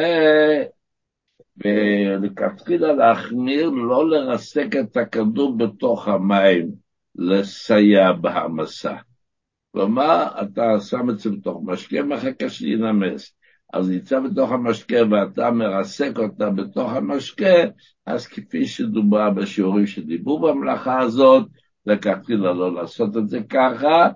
ולכתחילה 1.64 2.92
להחמיר, 2.92 3.68
לא 3.68 4.10
לרסק 4.10 4.76
את 4.80 4.96
הכדור 4.96 5.56
בתוך 5.56 6.08
המים, 6.08 6.70
לסייע 7.14 8.12
בהעמסה. 8.12 8.96
כלומר, 9.72 10.26
אתה 10.42 10.80
שם 10.80 11.10
את 11.10 11.18
זה 11.18 11.30
בתוך 11.30 11.60
משקה, 11.64 12.02
מחכה 12.02 12.48
שינמס. 12.48 13.36
אז 13.72 13.90
נמצא 13.90 14.20
בתוך 14.20 14.52
המשקה 14.52 14.96
ואתה 15.10 15.50
מרסק 15.50 16.18
אותה 16.18 16.50
בתוך 16.50 16.92
המשקה, 16.92 17.56
אז 18.06 18.26
כפי 18.26 18.66
שדובר 18.66 19.30
בשיעורים 19.30 19.86
שדיברו 19.86 20.38
במלאכה 20.38 21.00
הזאת, 21.00 21.46
לכתחילה 21.86 22.52
לא 22.52 22.74
לעשות 22.74 23.16
את 23.16 23.28
זה 23.28 23.40
ככה, 23.48 24.08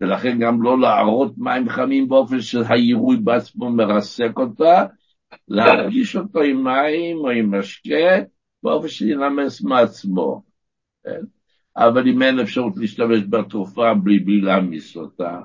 ולכן 0.00 0.38
גם 0.38 0.62
לא 0.62 0.80
לערות 0.80 1.32
מים 1.36 1.68
חמים 1.68 2.08
באופן 2.08 2.40
שהעירוי 2.40 3.16
בעצמו 3.16 3.70
מרסק 3.70 4.38
אותה, 4.38 4.86
להרגיש 5.48 6.16
אותו 6.16 6.42
עם 6.42 6.64
מים 6.64 7.16
או 7.16 7.30
עם 7.30 7.54
משקה, 7.54 8.22
באופן 8.62 8.88
שינמס 8.88 9.62
מעצמו. 9.62 10.42
כן? 11.04 11.20
אבל 11.76 12.08
אם 12.08 12.22
אין 12.22 12.40
אפשרות 12.40 12.72
להשתמש 12.76 13.20
בתרופה 13.30 13.94
בלי, 13.94 14.18
בלי 14.18 14.40
להעמיס 14.40 14.96
אותה, 14.96 15.40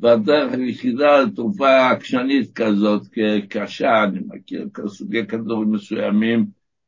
והדרך 0.00 0.52
היחידה 0.52 1.20
לתרופה 1.20 1.90
עקשנית 1.90 2.52
כזאת, 2.54 3.02
קשה, 3.48 4.04
אני 4.04 4.20
מכיר 4.26 4.68
סוגי 4.86 5.26
כדורים 5.26 5.72
מסוימים, 5.72 6.46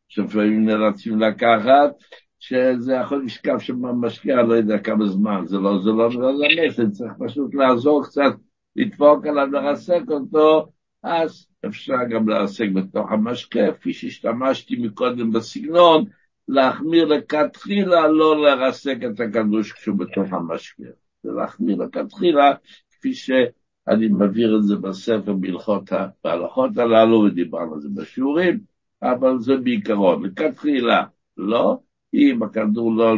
שלפעמים 0.09 0.65
נאלצים 0.65 1.21
לקחת, 1.21 1.91
שזה 2.39 2.95
יכול 2.95 3.25
לשכב 3.25 3.59
שם 3.59 3.83
במשקיע, 3.83 4.43
לא 4.43 4.55
יודע 4.55 4.79
כמה 4.79 5.07
זמן, 5.07 5.43
זה 5.47 5.59
לא, 5.59 5.83
זה 5.83 5.91
לא, 5.91 6.11
לא 6.11 6.33
ללכת, 6.33 6.91
צריך 6.91 7.13
פשוט 7.19 7.55
לעזור 7.55 8.05
קצת, 8.05 8.33
לדפוק 8.77 9.27
עליו, 9.27 9.47
לרסק 9.47 10.03
אותו, 10.11 10.69
אז 11.05 11.47
אפשר 11.67 11.95
גם 12.11 12.29
לעסק 12.29 12.67
בתוך 12.75 13.13
המשקה, 13.13 13.73
כפי 13.73 13.93
שהשתמשתי 13.93 14.77
מקודם 14.77 15.33
בסגנון, 15.33 16.05
להחמיר 16.49 17.05
לכתחילה, 17.05 18.09
לא 18.09 18.43
לרסק 18.43 18.97
את 19.13 19.21
הקדוש 19.21 19.73
כשהוא 19.73 19.99
בתוך 19.99 20.33
המשקה. 20.33 20.89
זה 21.23 21.33
להחמיר 21.33 21.77
לכתחילה, 21.77 22.53
כפי 22.91 23.15
שאני 23.15 24.09
מבהיר 24.11 24.57
את 24.57 24.63
זה 24.63 24.77
בספר 24.77 25.33
בהלכות, 25.33 25.93
בהלכות 26.25 26.77
הללו, 26.77 27.21
ודיברנו 27.21 27.75
על 27.75 27.81
זה 27.81 27.89
בשיעורים, 27.95 28.61
אבל 29.03 29.39
זה 29.39 29.57
בעיקרון, 29.57 30.25
לכתחילה, 30.25 31.05
לא, 31.37 31.79
אם 32.15 32.43
הכדור 32.43 32.97
לא 32.97 33.17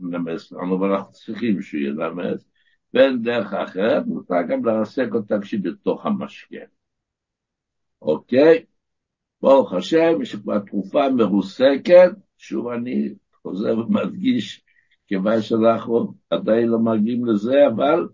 נמס 0.00 0.52
לנו, 0.52 0.80
ואנחנו 0.80 1.12
צריכים 1.12 1.62
שהוא 1.62 1.80
ינמס, 1.80 2.48
ואין 2.94 3.22
דרך 3.22 3.52
אחרת, 3.52 4.06
מותר 4.06 4.42
גם 4.48 4.64
לרסק 4.64 5.08
אותה 5.14 5.40
כשהיא 5.40 5.60
בתוך 5.62 6.06
המשקה. 6.06 6.81
אוקיי? 8.02 8.64
ברוך 9.42 9.72
השם, 9.72 10.24
שכבר 10.24 10.58
תרופה 10.58 11.08
מרוסקת, 11.08 12.10
שוב 12.36 12.68
אני 12.68 13.14
חוזר 13.42 13.78
ומדגיש, 13.78 14.64
כיוון 15.06 15.42
שאנחנו 15.42 16.14
עדיין 16.30 16.68
לא 16.68 16.78
מגיעים 16.78 17.26
לזה, 17.26 17.66
אבל 17.66 18.08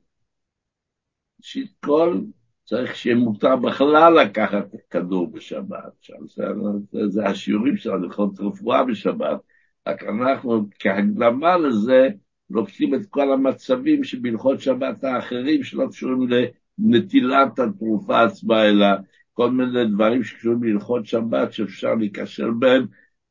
ראשית 1.40 1.72
כל, 1.84 2.20
צריך 2.64 2.96
שיהיה 2.96 3.16
מותר 3.16 3.56
בכלל 3.56 4.22
לקחת 4.22 4.66
כדור 4.90 5.32
בשבת. 5.32 5.92
שם 6.00 6.26
זה, 6.36 6.44
זה, 6.92 7.08
זה 7.08 7.26
השיעורים 7.26 7.76
שלנו, 7.76 8.08
לכל 8.08 8.28
רפואה 8.38 8.84
בשבת. 8.84 9.40
רק 9.88 10.02
אנחנו 10.02 10.66
כהקדמה 10.78 11.56
לזה, 11.58 12.08
לוקחים 12.50 12.94
את 12.94 13.06
כל 13.10 13.32
המצבים 13.32 14.04
שבהלכות 14.04 14.60
שבת 14.60 15.04
האחרים 15.04 15.62
שלא 15.62 15.86
קשורים 15.90 16.28
לנטילת 16.78 17.58
התרופה 17.58 18.22
עצמה, 18.22 18.68
אלא 18.68 18.86
כל 19.38 19.50
מיני 19.50 19.84
דברים 19.84 20.24
שקשורים 20.24 20.62
להלכות 20.62 21.06
שבת 21.06 21.52
שאפשר 21.52 21.94
להיקשר 21.94 22.50
בהם, 22.58 22.86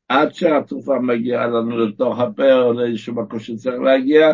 עד 0.08 0.34
שהתרופה 0.34 0.98
מגיעה 1.00 1.46
לנו 1.46 1.78
לתוך 1.78 2.18
הפה 2.18 2.52
או 2.52 2.72
לאיזשהו 2.72 3.14
מקום 3.14 3.40
שצריך 3.40 3.80
להגיע, 3.80 4.32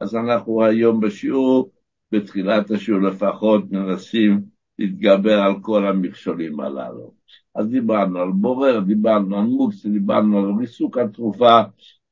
אז 0.00 0.14
אנחנו 0.14 0.64
היום 0.64 1.00
בשיעור, 1.00 1.70
בתחילת 2.12 2.70
השיעור 2.70 3.02
לפחות, 3.02 3.70
מנסים 3.70 4.40
להתגבר 4.78 5.38
על 5.38 5.54
כל 5.62 5.86
המכשולים 5.86 6.60
הללו. 6.60 7.14
אז 7.54 7.68
דיברנו 7.68 8.18
על 8.18 8.30
בורר, 8.32 8.80
דיברנו 8.80 9.36
על 9.36 9.44
מוקס, 9.44 9.86
דיברנו 9.86 10.38
על 10.38 10.52
ריסוק 10.60 10.98
התרופה, 10.98 11.60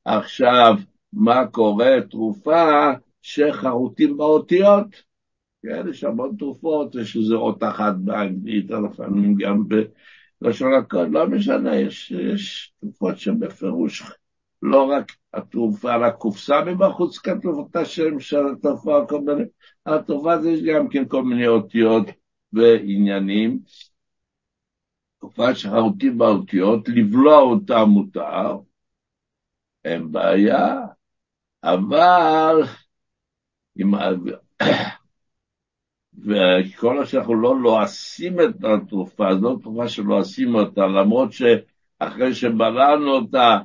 עכשיו 0.05 0.75
מה 1.13 1.47
קורה? 1.47 2.01
תרופה 2.09 2.91
שחרוטים 3.21 4.17
באותיות. 4.17 5.08
כן, 5.63 5.87
יש 5.89 6.03
המון 6.03 6.35
תרופות, 6.37 6.95
יש 6.95 7.17
איזה 7.17 7.35
אות 7.35 7.63
אחת 7.63 7.93
באנגלית, 7.95 8.71
לפעמים 8.71 9.35
גם 9.35 9.63
בלשון 10.41 10.73
הקוד, 10.73 11.11
לא 11.11 11.27
משנה, 11.27 11.75
יש, 11.75 12.11
יש 12.11 12.73
תרופות 12.81 13.17
שבפירוש 13.17 14.03
לא 14.61 14.83
רק 14.83 15.11
התרופה 15.33 15.93
על 15.93 16.03
הקופסה 16.03 16.61
מבחוץ 16.65 17.17
כתוב 17.17 17.67
את 17.71 17.75
השם 17.75 18.19
של 18.19 18.41
התרופה, 18.51 19.05
כל 19.09 19.21
מיני, 19.21 19.43
התרופה 19.85 20.41
זה 20.41 20.49
יש 20.49 20.61
גם 20.63 20.89
כן 20.89 21.07
כל 21.07 21.23
מיני 21.23 21.47
אותיות 21.47 22.07
ועניינים. 22.53 23.59
תרופה 25.19 25.55
שחרוטים 25.55 26.17
באותיות, 26.17 26.89
לבלוע 26.89 27.37
אותה 27.37 27.85
מותר, 27.85 28.57
אין 29.85 30.11
בעיה, 30.11 30.81
אבל 31.63 32.63
אם... 33.79 33.91
וכל 36.25 37.05
שאנחנו 37.05 37.35
לא 37.35 37.61
לועסים 37.61 38.41
את 38.41 38.63
התרופה, 38.63 39.35
זו 39.35 39.55
תרופה 39.55 39.87
שלועסים 39.87 40.55
אותה, 40.55 40.87
למרות 40.87 41.29
שאחרי 41.33 42.33
שבלענו 42.33 43.11
אותה, 43.11 43.57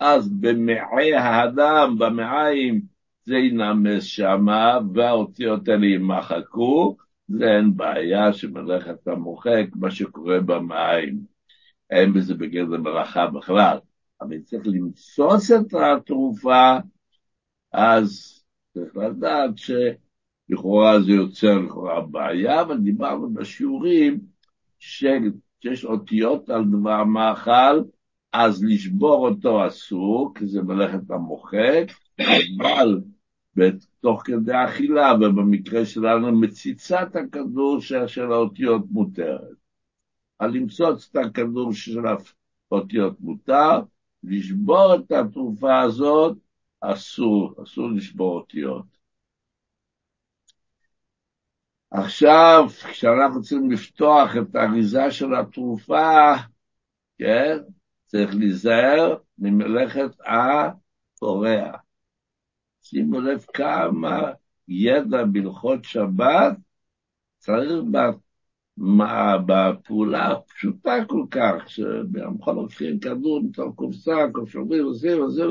אז 0.00 0.28
במעי 0.40 1.14
האדם, 1.14 1.96
במעיים, 1.98 2.80
זה 3.24 3.36
ינמס 3.36 4.04
שמה, 4.04 4.78
והאותיות 4.94 5.68
האלה 5.68 5.86
יימחקו, 5.86 6.96
זה 7.28 7.44
אין 7.56 7.76
בעיה 7.76 8.32
שמלאכת 8.32 9.08
המוחק, 9.08 9.66
מה 9.74 9.90
שקורה 9.90 10.40
במים. 10.40 11.34
אין 11.90 12.12
בזה 12.12 12.34
בגדר 12.34 12.80
מלאכה 12.80 13.26
בכלל. 13.26 13.78
אבל 14.20 14.40
צריך 14.40 14.66
למצוץ 14.66 15.50
את 15.50 15.74
התרופה, 15.74 16.76
אז 17.72 18.40
צריך 18.74 18.96
לדעת 18.96 19.50
שלכאורה 20.48 21.00
זה 21.00 21.12
יוצר 21.12 21.58
לכאורה 21.58 22.00
בעיה, 22.00 22.62
אבל 22.62 22.78
דיברנו 22.78 23.34
בשיעורים 23.34 24.20
שיש 24.78 25.84
אותיות 25.84 26.50
על 26.50 26.64
דבר 26.64 27.04
מאכל, 27.04 27.82
אז 28.32 28.64
לשבור 28.64 29.28
אותו 29.28 29.66
אסור, 29.66 30.32
כי 30.34 30.46
זה 30.46 30.62
מלאכת 30.62 31.10
המוחק, 31.10 31.84
אבל 32.60 33.00
בתוך 33.56 34.22
כדי 34.24 34.52
אכילה, 34.64 35.14
ובמקרה 35.20 35.86
שלנו 35.86 36.40
מציצת 36.40 37.16
הכדור 37.16 37.80
של 38.06 38.32
האותיות 38.32 38.82
מותרת. 38.90 39.64
על 40.38 40.50
למצוץ 40.50 41.10
את 41.10 41.16
הכדור 41.16 41.72
של 41.72 42.02
האותיות 42.70 43.20
מותר, 43.20 43.80
לשבור 44.22 44.94
את 44.94 45.12
התרופה 45.12 45.80
הזאת, 45.80 46.36
אסור, 46.80 47.54
אסור 47.62 47.90
לשבור 47.90 48.34
אותיות. 48.34 49.03
עכשיו, 51.96 52.66
כשאנחנו 52.90 53.42
צריכים 53.42 53.70
לפתוח 53.70 54.30
את 54.36 54.54
האריזה 54.54 55.10
של 55.10 55.34
התרופה, 55.34 56.34
כן, 57.18 57.58
צריך 58.06 58.34
להיזהר 58.34 59.16
ממלאכת 59.38 60.10
הפורע. 60.26 61.72
שימו 62.82 63.20
לב 63.20 63.44
כמה 63.54 64.32
ידע 64.68 65.24
בהלכות 65.24 65.84
שבת 65.84 66.56
צריך 67.38 67.82
בפעולה 69.46 70.32
הפשוטה 70.32 70.94
כל 71.08 71.24
כך, 71.30 71.70
שבכל 71.70 72.52
לוקחים 72.52 73.00
כדור 73.00 73.42
מתוך 73.42 73.74
קופסה, 73.74 74.12
שומרים, 74.46 74.84
עושים, 74.84 75.22
עושים, 75.22 75.44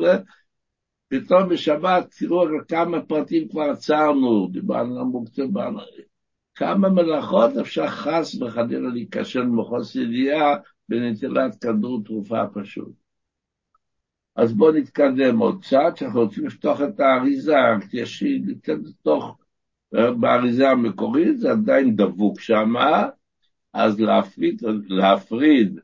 פתאום 1.07 1.49
בשבת, 1.49 2.15
תראו 2.19 2.45
כמה 2.67 3.01
פרטים 3.01 3.47
כבר 3.47 3.69
עצרנו, 3.71 4.47
דיברנו 4.51 4.99
על 4.99 5.05
מוקצה 5.05 5.43
כמה 6.55 6.89
מלאכות 6.89 7.57
אפשר 7.57 7.87
חס 7.87 8.41
וחלילה 8.41 8.89
להיכשל 8.89 9.45
מחוסר 9.45 9.99
ידיעה 9.99 10.55
בנטילת 10.89 11.63
כדור 11.63 12.03
תרופה 12.05 12.43
פשוט. 12.53 12.91
אז 14.35 14.53
בואו 14.53 14.71
נתקדם 14.71 15.37
עוד 15.37 15.61
קצת, 15.61 15.97
שאנחנו 15.97 16.21
רוצים 16.21 16.45
לפתוח 16.45 16.81
את 16.81 16.99
האריזה, 16.99 17.55
יש 17.93 18.21
לי 18.21 18.41
לתוך, 18.67 19.37
באריזה 20.19 20.69
המקורית, 20.69 21.39
זה 21.39 21.51
עדיין 21.51 21.95
דבוק 21.95 22.39
שם, 22.39 22.73
אז 23.73 23.99
להפריד, 23.99 24.61
להפריד 24.87 25.79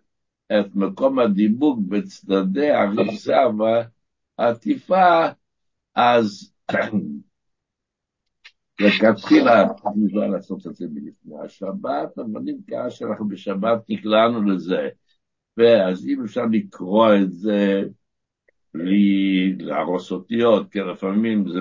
את 0.51 0.75
מקום 0.75 1.19
הדיבוק 1.19 1.79
בצדדי 1.88 2.69
האריזה 2.69 3.36
והעטיפה, 4.38 5.27
אז 5.95 6.53
לכתחילה 8.79 9.61
אני 9.61 10.11
לא 10.11 10.27
לעשות 10.27 10.67
את 10.67 10.75
זה 10.75 10.85
מלפני 10.91 11.35
השבת, 11.45 12.17
אבל 12.17 12.41
אם 12.49 12.55
ככה 12.71 12.89
שאנחנו 12.89 13.27
בשבת 13.27 13.89
נקלענו 13.89 14.41
לזה, 14.41 14.89
ואז 15.57 16.07
אם 16.07 16.23
אפשר 16.23 16.45
לקרוא 16.51 17.15
את 17.15 17.33
זה 17.33 17.83
בלי 18.73 19.55
להרוס 19.59 20.11
אותיות, 20.11 20.71
כי 20.71 20.79
לפעמים 20.79 21.49
זה 21.49 21.59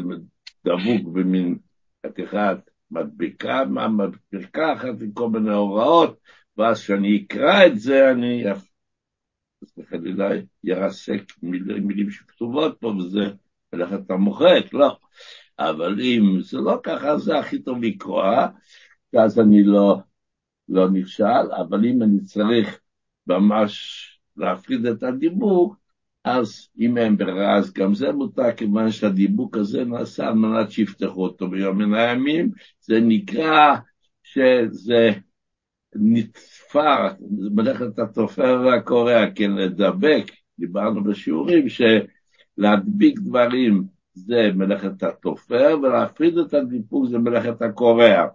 דבוק 0.64 1.12
במין 1.12 1.59
חתיכת 2.07 2.59
מדבקה, 2.90 3.64
מדבקה 3.64 4.72
אחת 4.72 5.02
עם 5.02 5.12
כל 5.12 5.28
מיני 5.28 5.54
הוראות, 5.54 6.18
ואז 6.57 6.81
כשאני 6.81 7.24
אקרא 7.26 7.66
את 7.66 7.78
זה, 7.78 8.11
אני 8.11 8.44
חלילה 9.90 10.28
ירסק 10.64 11.22
מילים, 11.42 12.11
שכתובות 12.11 12.76
פה, 12.81 12.87
וזה 12.87 13.20
מלאכת 13.72 14.11
המוחק, 14.11 14.72
לא. 14.72 14.96
אבל 15.59 16.01
אם 16.01 16.40
זה 16.40 16.59
לא 16.59 16.81
ככה, 16.83 17.18
זה 17.18 17.38
הכי 17.38 17.59
טוב 17.59 17.83
לקרוא, 17.83 18.25
ואז 19.12 19.40
אני 19.40 19.62
לא, 19.62 19.99
לא 20.68 20.90
נכשל, 20.90 21.53
אבל 21.57 21.85
אם 21.85 22.03
אני 22.03 22.21
צריך 22.21 22.81
ממש 23.27 24.05
להפריד 24.37 24.87
את 24.87 25.03
הדיבור, 25.03 25.75
אז 26.25 26.68
אם 26.79 26.99
אין 26.99 27.16
ברירה, 27.16 27.57
אז 27.57 27.73
גם 27.73 27.94
זה 27.94 28.12
מותר, 28.12 28.53
כיוון 28.57 28.90
שהדיבוק 28.90 29.57
הזה 29.57 29.85
נעשה 29.85 30.29
על 30.29 30.35
מנת 30.35 30.71
שיפתחו 30.71 31.23
אותו 31.23 31.49
ביום 31.51 31.79
מן 31.79 31.94
הימים, 31.94 32.51
זה 32.81 33.01
נקרא 33.01 33.77
שזה 34.23 35.11
נתפר, 35.94 37.09
מלאכת 37.55 37.99
התופר 37.99 38.62
והקורע, 38.64 39.31
כן, 39.35 39.51
לדבק, 39.51 40.25
דיברנו 40.59 41.05
בשיעורים, 41.05 41.68
ש... 41.68 41.83
להדביק 42.59 43.18
דברים 43.18 43.85
זה 44.26 44.50
מלאכת 44.54 45.02
התופר, 45.02 45.76
ולהפריד 45.83 46.38
את 46.38 46.54
הדיפוק 46.54 47.07
זה 47.09 47.18
מלאכת 47.18 47.62
הקורע. 47.62 48.26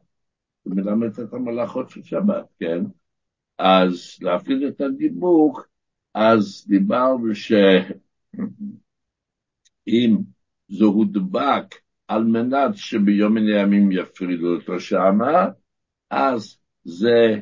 זה 0.65 0.75
מלמד 0.75 1.19
את 1.19 1.33
המלאכות 1.33 1.89
של 1.89 2.03
שבת, 2.03 2.45
כן? 2.59 2.83
אז 3.57 4.17
להפריד 4.21 4.63
את 4.63 4.81
הדיבוק, 4.81 5.67
אז 6.13 6.65
דיברנו 6.67 7.35
שאם 7.35 7.77
זה 10.67 10.85
הודבק 10.85 11.75
על 12.07 12.23
מנת 12.23 12.75
שביום 12.75 13.33
מן 13.33 13.47
הימים 13.47 13.91
יפרידו 13.91 14.55
אותו 14.55 14.79
שמה, 14.79 15.47
אז 16.09 16.57
זה 16.83 17.39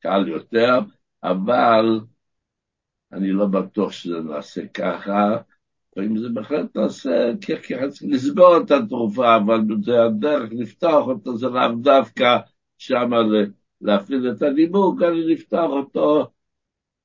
קל 0.00 0.28
יותר, 0.28 0.78
אבל 1.22 2.00
אני 3.12 3.32
לא 3.32 3.46
בטוח 3.46 3.92
שזה 3.92 4.20
נעשה 4.20 4.66
ככה, 4.66 5.36
ואם 5.96 6.18
זה 6.18 6.28
בהחלט 6.28 6.76
נעשה, 6.76 7.30
כי 7.40 7.52
צריך 7.88 8.02
לסגור 8.02 8.56
את 8.56 8.70
התרופה, 8.70 9.36
אבל 9.36 9.60
זה 9.82 10.02
הדרך 10.02 10.50
לפתוח 10.52 11.06
אותו, 11.06 11.36
זה 11.36 11.46
לאו 11.48 11.74
דווקא 11.80 12.36
שמה 12.78 13.16
להפריד 13.80 14.24
את 14.24 14.42
הדיבור, 14.42 14.96
אלא 15.02 15.10
לפתוח 15.10 15.70
אותו 15.70 16.30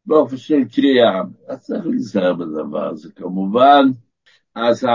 באופן 0.06 0.38
של 0.38 0.64
קריאה. 0.76 1.22
אז 1.48 1.60
צריך 1.60 1.86
להיזהר 1.86 2.34
בדבר 2.34 2.88
הזה, 2.88 3.12
כמובן. 3.12 3.86
אז 4.56 4.86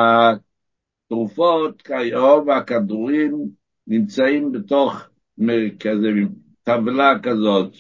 התרופות 1.07 1.83
כיום, 1.83 2.51
הכדורים, 2.51 3.51
נמצאים 3.87 4.53
בתוך 4.53 5.09
כזה 5.81 6.09
טבלה 6.63 7.13
כזאת, 7.23 7.73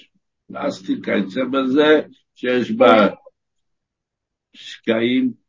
פלסטיק, 0.52 1.04
כיוצא 1.04 1.40
בזה, 1.44 2.00
שיש 2.34 2.70
בה 2.70 3.08
שקעים, 4.52 5.39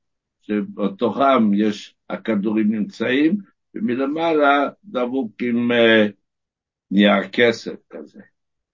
שבתוכם 0.52 1.54
יש, 1.54 1.96
הכדורים 2.10 2.72
נמצאים, 2.72 3.38
ומלמעלה 3.76 4.70
דבוק 4.84 5.32
עם 5.42 5.72
uh, 5.72 6.12
נייר 6.92 7.28
כסף 7.32 7.76
כזה. 7.90 8.22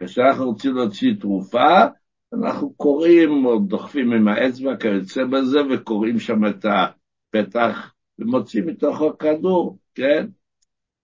כשאנחנו 0.03 0.45
רוצים 0.45 0.75
להוציא 0.75 1.13
תרופה, 1.19 1.85
אנחנו 2.33 2.73
קוראים 2.73 3.45
או 3.45 3.59
דוחפים 3.59 4.13
עם 4.13 4.27
האצבע 4.27 4.77
כיוצא 4.77 5.23
בזה, 5.23 5.59
וקוראים 5.71 6.19
שם 6.19 6.45
את 6.45 6.65
הפתח 6.65 7.93
ומוצאים 8.19 8.67
מתוך 8.67 9.01
הכדור, 9.01 9.77
כן? 9.95 10.27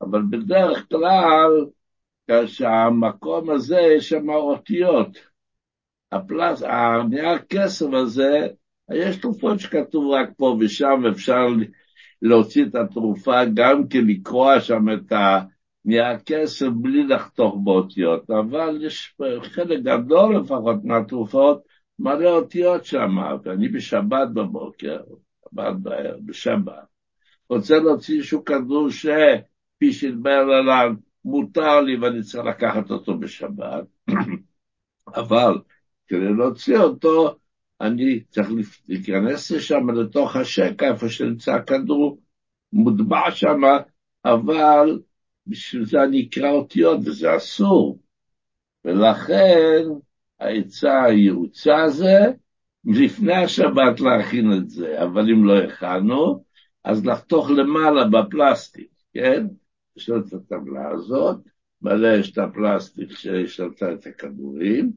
אבל 0.02 0.22
בדרך 0.30 0.88
כלל, 0.90 1.66
כשהמקום 2.28 3.50
הזה 3.50 3.80
יש 3.98 4.10
שם 4.10 4.30
אותיות. 4.30 5.34
הפלס, 6.12 6.64
הנייר 6.64 7.38
כסף 7.50 7.86
הזה, 7.94 8.48
יש 8.91 9.17
תרופות 9.17 9.60
שכתוב 9.60 10.12
רק 10.12 10.30
פה 10.38 10.58
ושם, 10.60 11.04
אפשר 11.12 11.46
להוציא 12.22 12.65
את 12.65 12.76
התרופה, 12.76 13.46
גם 13.54 13.88
כן 13.88 14.08
לקרוע 14.08 14.60
שם 14.60 14.86
את 14.93 15.12
הנייר 15.12 16.17
כסף 16.26 16.67
בלי 16.67 17.08
לחתוך 17.08 17.56
באותיות, 17.63 18.30
אבל 18.30 18.80
יש 18.82 19.15
חלק 19.41 19.80
גדול 19.80 20.38
לפחות 20.38 20.84
מהתרופות 20.84 21.63
מלא 22.00 22.30
אותיות 22.30 22.86
שם, 22.86 23.17
ואני 23.43 23.67
בשבת 23.67 24.28
בבוקר, 24.34 25.02
שבת 25.54 25.76
בערב, 25.76 26.19
בשבת, 26.26 26.86
רוצה 27.50 27.80
להוציא 27.80 28.17
איזשהו 28.17 28.46
כדור 28.46 28.89
שפי 28.89 29.93
שהתבהר 29.93 30.52
עליו 30.52 30.93
מותר 31.26 31.82
לי 31.82 31.98
ואני 31.98 32.22
צריך 32.22 32.46
לקחת 32.46 32.91
אותו 32.91 33.17
בשבת, 33.17 33.84
אבל 35.15 35.58
כדי 36.08 36.34
להוציא 36.38 36.78
אותו, 36.78 37.36
אני 37.82 38.20
צריך 38.30 38.50
להיכנס 38.88 39.52
לשם, 39.52 39.90
לתוך 39.90 40.36
השקע, 40.36 40.92
איפה 40.92 41.10
שנמצא 41.10 41.54
הכדור, 41.54 42.20
מוטבע 42.74 43.32
שם, 43.32 43.62
אבל 44.26 45.00
בשביל 45.48 45.86
זה 45.86 46.04
אני 46.04 46.28
אקרא 46.30 46.50
אותיות, 46.50 47.00
וזה 47.06 47.36
אסור. 47.36 48.00
ולכן 48.86 49.84
העצה 50.40 51.04
היעוצה 51.04 51.90
זה, 51.90 52.20
לפני 52.86 53.36
השבת 53.36 54.00
להכין 54.00 54.54
את 54.58 54.70
זה, 54.70 55.04
אבל 55.04 55.32
אם 55.32 55.46
לא 55.46 55.58
הכנו, 55.58 56.44
אז 56.84 57.06
לחתוך 57.06 57.50
למעלה 57.50 58.08
בפלסטיק, 58.08 58.90
כן? 59.14 59.48
יש 59.98 60.10
לו 60.10 60.20
את 60.20 60.34
הטבלה 60.34 60.90
הזאת, 60.92 61.38
מלא 61.82 62.08
יש 62.08 62.32
את 62.32 62.38
הפלסטיק 62.38 63.12
שיש 63.12 63.60
את 63.60 64.08
הכדורים, 64.08 64.92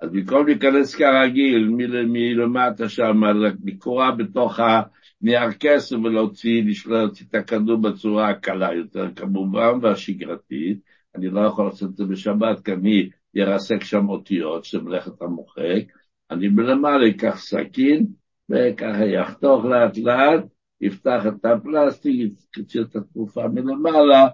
אז 0.00 0.10
במקום 0.12 0.46
להיכנס 0.46 0.94
כרגיל 0.94 1.68
מלמטה 2.08 2.88
שם, 2.88 3.20
לקרוע 3.64 4.10
בתוך 4.10 4.60
הנייר 4.60 5.52
כסף 5.60 5.96
ולהוציא, 5.96 6.62
להוציא 6.86 7.26
את 7.30 7.34
הכדור 7.34 7.76
בצורה 7.76 8.28
הקלה 8.30 8.74
יותר 8.74 9.14
כמובן 9.16 9.78
והשגרתית, 9.82 10.78
אני 11.16 11.28
לא 11.28 11.40
יכול 11.40 11.66
לעשות 11.66 11.90
את 11.90 11.96
זה 11.96 12.04
בשבת, 12.04 12.64
כי 12.64 12.72
אני 12.72 13.10
ירסק 13.34 13.84
שם 13.84 14.08
אותיות, 14.08 14.64
שמלאכת 14.64 15.22
המוחק, 15.22 15.92
אני 16.30 16.48
מלמעלה 16.48 17.08
אקח 17.08 17.36
סכין, 17.38 18.06
וככה 18.50 19.04
יחתוך 19.04 19.64
לאט 19.64 19.98
לאט, 19.98 20.44
יפתח 20.80 21.22
את 21.28 21.44
הפלסטיק, 21.44 22.32
יוציא 22.56 22.80
את 22.80 22.96
התרופה 22.96 23.48
מלמעלה, 23.48 24.28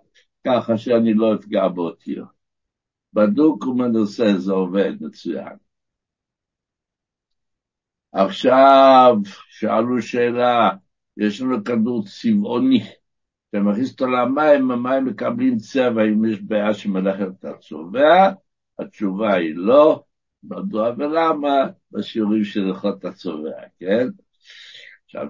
ככה 0.46 0.76
שאני 0.76 1.14
לא 1.14 1.34
אפגע 1.34 1.68
באותיות. 1.68 2.33
בדוק 3.14 3.66
ומנוסה 3.66 4.38
זה 4.38 4.52
עובד 4.52 4.92
מצוין. 5.00 5.56
עכשיו, 8.12 9.16
שאלו 9.48 10.02
שאלה, 10.02 10.70
יש 11.16 11.40
לנו 11.40 11.64
כדור 11.64 12.04
צבעוני, 12.06 12.82
אתה 13.50 13.60
מכניס 13.60 13.92
אותו 13.92 14.06
למים, 14.06 14.70
המים 14.70 15.04
מקבלים 15.04 15.56
צבע, 15.56 16.02
אם 16.04 16.24
יש 16.24 16.40
בעיה 16.42 16.74
שמלאכת 16.74 17.26
אתה 17.38 17.52
צובע, 17.58 18.32
התשובה 18.78 19.34
היא 19.34 19.54
לא, 19.54 20.04
מדוע 20.42 20.90
ולמה, 20.98 21.66
בשיעורים 21.92 22.44
של 22.44 22.64
הלכות 22.64 23.04
הצובע, 23.04 23.50
כן? 23.78 24.08
עכשיו, 25.04 25.28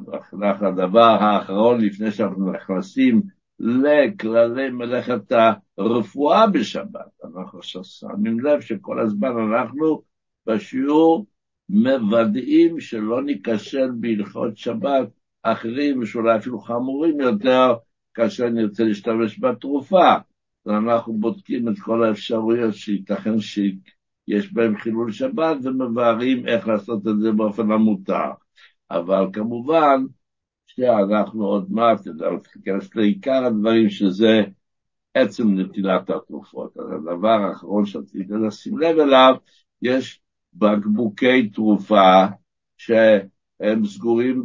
הדבר 0.61 1.19
האחרון, 1.21 1.81
לפני 1.81 2.11
שאנחנו 2.11 2.53
נכנסים 2.53 3.23
לכללי 3.61 4.71
מלאכת 4.71 5.33
הרפואה 5.79 6.47
בשבת, 6.47 7.25
אנחנו 7.25 7.59
עכשיו 7.59 7.85
שמים 7.85 8.41
לב 8.41 8.61
שכל 8.61 9.01
הזמן 9.01 9.29
אנחנו 9.29 10.03
בשיעור 10.47 11.27
מוודאים 11.69 12.81
שלא 12.81 13.23
ניכשל 13.23 13.91
בהלכות 14.01 14.57
שבת 14.57 15.09
אחרים, 15.43 16.07
שאולי 16.07 16.37
אפילו 16.37 16.61
חמורים 16.61 17.21
יותר, 17.21 17.75
כאשר 18.15 18.49
נרצה 18.49 18.85
להשתמש 18.85 19.41
בתרופה. 19.41 20.15
ואנחנו 20.67 21.13
בודקים 21.13 21.69
את 21.69 21.79
כל 21.79 22.05
האפשרויות 22.05 22.75
שייתכן 22.75 23.41
שיש 23.41 24.53
בהן 24.53 24.79
חילול 24.79 25.13
שבת 25.13 25.57
ומבארים 25.63 26.47
איך 26.49 26.69
לעשות 26.69 27.07
את 27.09 27.21
זה 27.21 27.33
באופן 27.33 27.71
המותר. 27.71 28.31
אבל 28.91 29.27
כמובן 29.33 30.05
שאנחנו 30.77 31.45
עוד 31.47 31.73
מעט 31.73 32.01
ניכנס 32.57 32.95
לעיקר 32.95 33.45
הדברים 33.45 33.91
שזה 33.91 34.43
עצם 35.15 35.59
נטילת 35.59 36.11
התרופות. 36.11 36.77
אז 36.77 36.85
הדבר 36.93 37.29
האחרון 37.29 37.87
שרציתי 37.87 38.33
לשים 38.47 38.79
לב 38.79 38.99
אליו, 38.99 39.35
יש 39.83 40.21
בקבוקי 40.55 41.49
תרופה 41.49 42.25
שהם 42.77 43.87
סגורים 43.87 44.45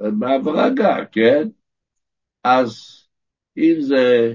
בהברגה, 0.00 1.04
כן? 1.12 1.48
אז 2.44 2.72
אם 3.56 3.74
זה 3.80 4.34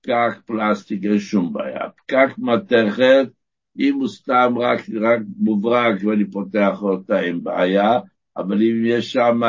פקק 0.00 0.40
פלסטיק, 0.46 1.00
יש 1.02 1.22
שום 1.22 1.52
בעיה. 1.52 1.90
פקק 1.96 2.28
מתכת, 2.38 3.28
אם 3.78 3.94
הוא 3.94 4.08
סתם 4.08 4.54
רק, 4.58 4.80
רק 5.00 5.20
מוברק 5.38 5.94
ואני 6.04 6.30
פותח 6.30 6.82
אותה, 6.82 7.20
אין 7.20 7.44
בעיה, 7.44 8.00
אבל 8.36 8.62
אם 8.62 8.82
יש 8.86 9.12
שם, 9.12 9.40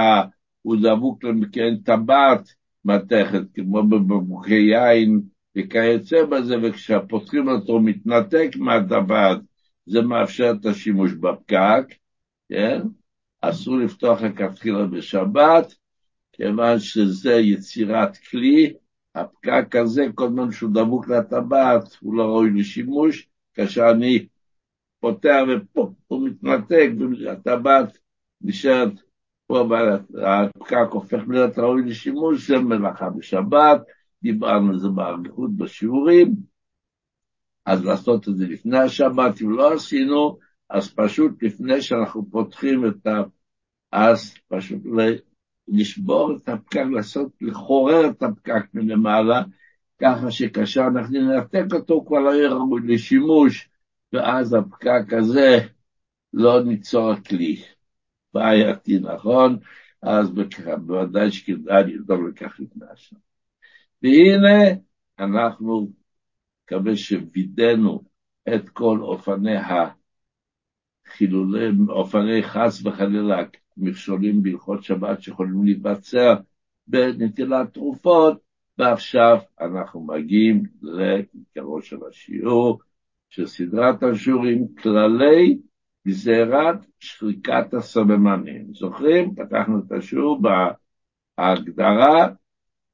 הוא 0.62 0.76
דבוק 0.82 1.24
למקן 1.24 1.78
טבעת 1.86 2.50
מתכת, 2.86 3.42
כמו 3.54 3.84
בבקבוקי 3.84 4.54
יין 4.54 5.22
וכיוצא 5.58 6.26
בזה, 6.26 6.56
וכשפותחים 6.64 7.48
אותו 7.48 7.80
מתנתק 7.80 8.50
מהטבעת, 8.56 9.40
זה 9.86 10.02
מאפשר 10.02 10.54
את 10.60 10.66
השימוש 10.66 11.14
בפקק, 11.14 11.96
כן? 12.50 12.82
אסור 13.42 13.78
לפתוח 13.78 14.22
לכתחילה 14.22 14.86
בשבת, 14.86 15.74
כיוון 16.34 16.80
שזה 16.80 17.34
יצירת 17.34 18.18
כלי, 18.18 18.74
הפקק 19.16 19.76
הזה, 19.76 20.06
כל 20.16 20.30
זמן 20.30 20.52
שהוא 20.52 20.72
דבוק 20.74 21.08
לטבעת, 21.08 21.98
הוא 22.02 22.16
לא 22.16 22.24
ראוי 22.24 22.50
לשימוש, 22.56 23.28
כאשר 23.54 23.92
אני 23.92 24.26
פותח 25.00 25.40
ופופ, 25.48 25.94
הוא 26.08 26.28
מתנתק, 26.30 26.90
והטבעת 27.26 27.98
נשארת 28.42 28.94
פה, 29.48 29.68
הפקק 30.26 30.88
הופך 30.92 31.20
להיות 31.28 31.60
ראוי 31.60 31.82
לשימוש, 31.86 32.48
זה 32.48 32.60
מלאכה 32.60 33.10
בשבת, 33.10 33.82
דיברנו 34.24 34.72
על 34.72 34.80
זה 34.80 34.88
באריכות 34.90 35.56
בשיעורים, 35.58 36.36
אז 37.66 37.86
לעשות 37.86 38.28
את 38.28 38.38
זה 38.38 38.46
לפני 38.48 38.80
השבת, 38.80 39.42
אם 39.42 39.52
לא 39.52 39.74
עשינו, 39.74 40.38
אז 40.70 40.94
פשוט 40.96 41.44
לפני 41.44 41.82
שאנחנו 41.82 42.26
פותחים 42.32 42.86
את 42.88 43.08
ה... 43.08 43.24
אז 43.92 44.34
פשוט 44.48 44.82
לשבור 45.68 46.38
את 46.38 46.50
הפקק, 46.50 46.86
לעשות, 46.92 47.32
לחורר 47.42 48.10
את 48.10 48.24
הפקק 48.24 48.66
מלמעלה, 48.74 49.44
ככה 50.02 50.32
שכאשר 50.32 50.82
אנחנו 50.82 51.20
ננתק 51.20 51.74
אותו 51.74 52.06
כבר 52.08 52.20
לא 52.20 52.30
יהיה 52.30 52.50
ראוי 52.50 52.82
לשימוש, 52.84 53.70
ואז 54.14 54.54
הפקק 54.54 55.14
הזה 55.18 55.60
לא 56.34 56.64
ניצור 56.64 57.16
כלי. 57.16 57.64
בעייתי, 58.34 59.00
נכון? 59.00 59.58
אז 60.02 60.32
בוודאי 60.86 61.32
שכדאי 61.32 61.84
לבדוק 61.84 62.22
לכך 62.30 62.60
לפני 62.60 62.86
השם. 62.92 63.16
והנה 64.04 64.80
אנחנו 65.20 65.92
מקווה 66.64 66.96
שווידאנו 66.96 68.04
את 68.56 68.70
כל 68.70 69.00
אופני 69.02 69.56
החילולי, 71.08 71.68
אופני 71.90 72.44
חס 72.44 72.86
וחלילה 72.86 73.44
מכשולים 73.78 74.44
בהלכות 74.44 74.84
שבת 74.84 75.22
שיכולים 75.22 75.66
להיווצר 75.66 76.34
בנטילת 76.88 77.74
תרופות, 77.74 78.42
ועכשיו 78.78 79.38
אנחנו 79.62 80.02
מגיעים 80.06 80.64
לעיקרו 80.82 81.82
של 81.82 81.98
השיעור, 82.10 82.80
של 83.30 83.48
סדרת 83.48 84.04
השיעורים, 84.04 84.68
כללי 84.76 85.58
גזירת 86.08 86.76
שחיקת 87.00 87.74
הסממנים. 87.74 88.74
זוכרים? 88.74 89.36
פתחנו 89.36 89.80
את 89.80 89.92
השיעור 89.92 90.42
בהגדרה 91.38 92.28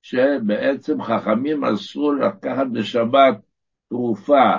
שבעצם 0.02 1.02
חכמים 1.02 1.64
אסרו 1.64 2.14
לקחת 2.14 2.68
בשבת 2.74 3.38
תרופה, 3.90 4.58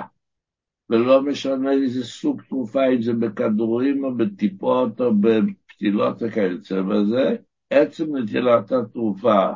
ולא 0.89 1.21
משנה 1.21 1.71
איזה 1.71 2.03
סוג 2.03 2.41
תרופה, 2.49 2.87
אם 2.87 3.01
זה 3.01 3.13
בכדורים 3.13 4.03
או 4.03 4.15
בטיפות 4.15 5.01
או 5.01 5.11
בפתילות 5.15 6.17
וכיוצא 6.21 6.81
בזה, 6.81 7.35
עצם 7.69 8.17
נטילת 8.17 8.71
התרופה 8.71 9.51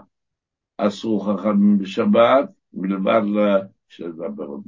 אסרו 0.78 1.20
חכמים 1.20 1.78
בשבת, 1.78 2.50
מלבד 2.74 3.22
שנדבר 3.88 4.44
עוד 4.44 4.64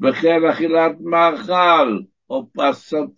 וכן 0.00 0.44
אכילת 0.50 1.00
מאכל 1.00 2.00
או 2.30 2.46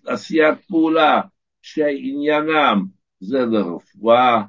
עשיית 0.07 0.65
פעולה 0.69 1.21
שעניינם 1.63 2.87
זה 3.21 3.39
לרפואה 3.39 4.43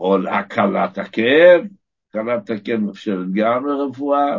או 0.00 0.18
להקלת 0.18 0.98
הכאב, 0.98 1.64
הקלת 2.08 2.50
הכאב 2.50 2.80
נחשבת 2.88 3.26
גם 3.34 3.66
לרפואה, 3.66 4.38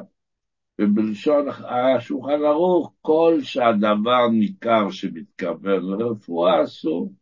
ובלשון 0.81 1.45
השולחן 1.49 2.43
ערוך, 2.45 2.93
כל 3.01 3.37
שהדבר 3.41 4.27
ניכר 4.31 4.89
שמתכוון 4.89 5.81
לרפואה 5.83 6.63
אסור. 6.63 7.13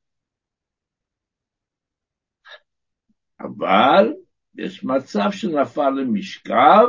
אבל 3.39 4.13
יש 4.55 4.83
מצב 4.83 5.31
שנפל 5.31 5.89
למשכב, 5.89 6.85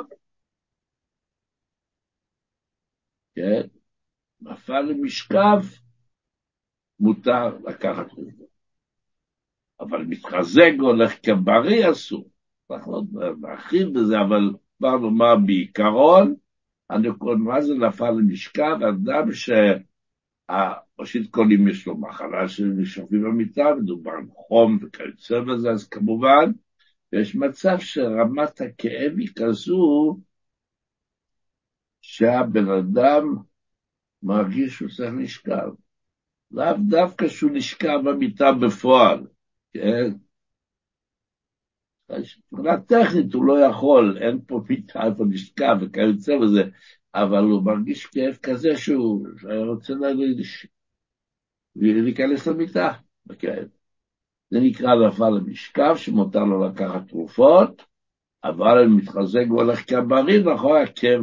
כן, 3.35 3.78
נפל 4.41 4.81
למשכב, 4.81 5.61
מותר 7.01 7.59
לקחת 7.67 8.07
זה. 8.17 8.45
אבל 9.81 10.05
מתחזק 10.05 10.71
והולך 10.79 11.13
כבריא 11.23 11.91
אסור. 11.91 12.31
אנחנו 12.71 12.93
עוד 12.93 13.07
נרחיב 13.41 13.99
בזה, 13.99 14.21
אבל 14.21 14.51
כבר 14.79 14.99
נאמר 14.99 15.37
בעיקרון, 15.47 16.35
הנקוד, 16.91 17.39
מה 17.39 17.61
זה 17.61 17.75
נפל 17.75 18.11
למשכב? 18.11 18.77
אדם 18.89 19.33
שראשית 19.33 21.31
כל 21.31 21.47
אם 21.57 21.69
יש 21.69 21.87
לו 21.87 21.97
מחלה 21.97 22.49
של 22.49 22.85
שוכבים 22.85 23.23
במיטה, 23.23 23.75
מדובר 23.81 24.11
על 24.11 24.27
חום 24.35 24.79
וכיוצא 24.83 25.41
בזה, 25.41 25.71
אז 25.71 25.89
כמובן, 25.89 26.53
יש 27.13 27.35
מצב 27.37 27.77
שרמת 27.79 28.61
הכאב 28.61 29.13
היא 29.19 29.29
כזו 29.37 30.19
שהבן 32.01 32.69
אדם 32.69 33.37
מרגיש 34.23 34.75
שהוא 34.75 34.89
צריך 34.97 35.15
לשכב. 35.19 35.69
לאו 36.51 36.75
דווקא 36.89 37.29
שהוא 37.29 37.51
נשכב 37.55 37.99
במיטה 38.05 38.53
בפועל, 38.53 39.27
כן? 39.73 40.11
מבחינה 42.53 42.81
טכנית 42.81 43.35
הוא 43.35 43.45
לא 43.45 43.61
יכול, 43.61 44.19
אין 44.21 44.41
פה 44.47 44.61
מיטה 44.69 45.07
איפה 45.07 45.25
לשכב 45.31 45.77
וכיוצא 45.81 46.39
בזה, 46.43 46.63
אבל 47.15 47.43
הוא 47.43 47.63
מרגיש 47.65 48.07
כאב 48.07 48.37
כזה 48.43 48.77
שהוא 48.77 49.27
רוצה 49.67 49.93
להיכנס 51.77 52.47
למיטה 52.47 52.93
בכאב. 53.27 53.69
זה 54.51 54.59
נקרא 54.61 54.95
נפל 54.95 55.31
למשכב, 55.31 55.95
שמותר 55.97 56.45
לו 56.45 56.69
לקחת 56.69 57.09
תרופות, 57.09 57.83
אבל 58.45 58.85
אם 58.85 58.97
מתחזק 58.97 59.45
והולך 59.49 59.91
כבריא, 59.91 60.45
נכון, 60.55 60.83
הכאב 60.83 61.21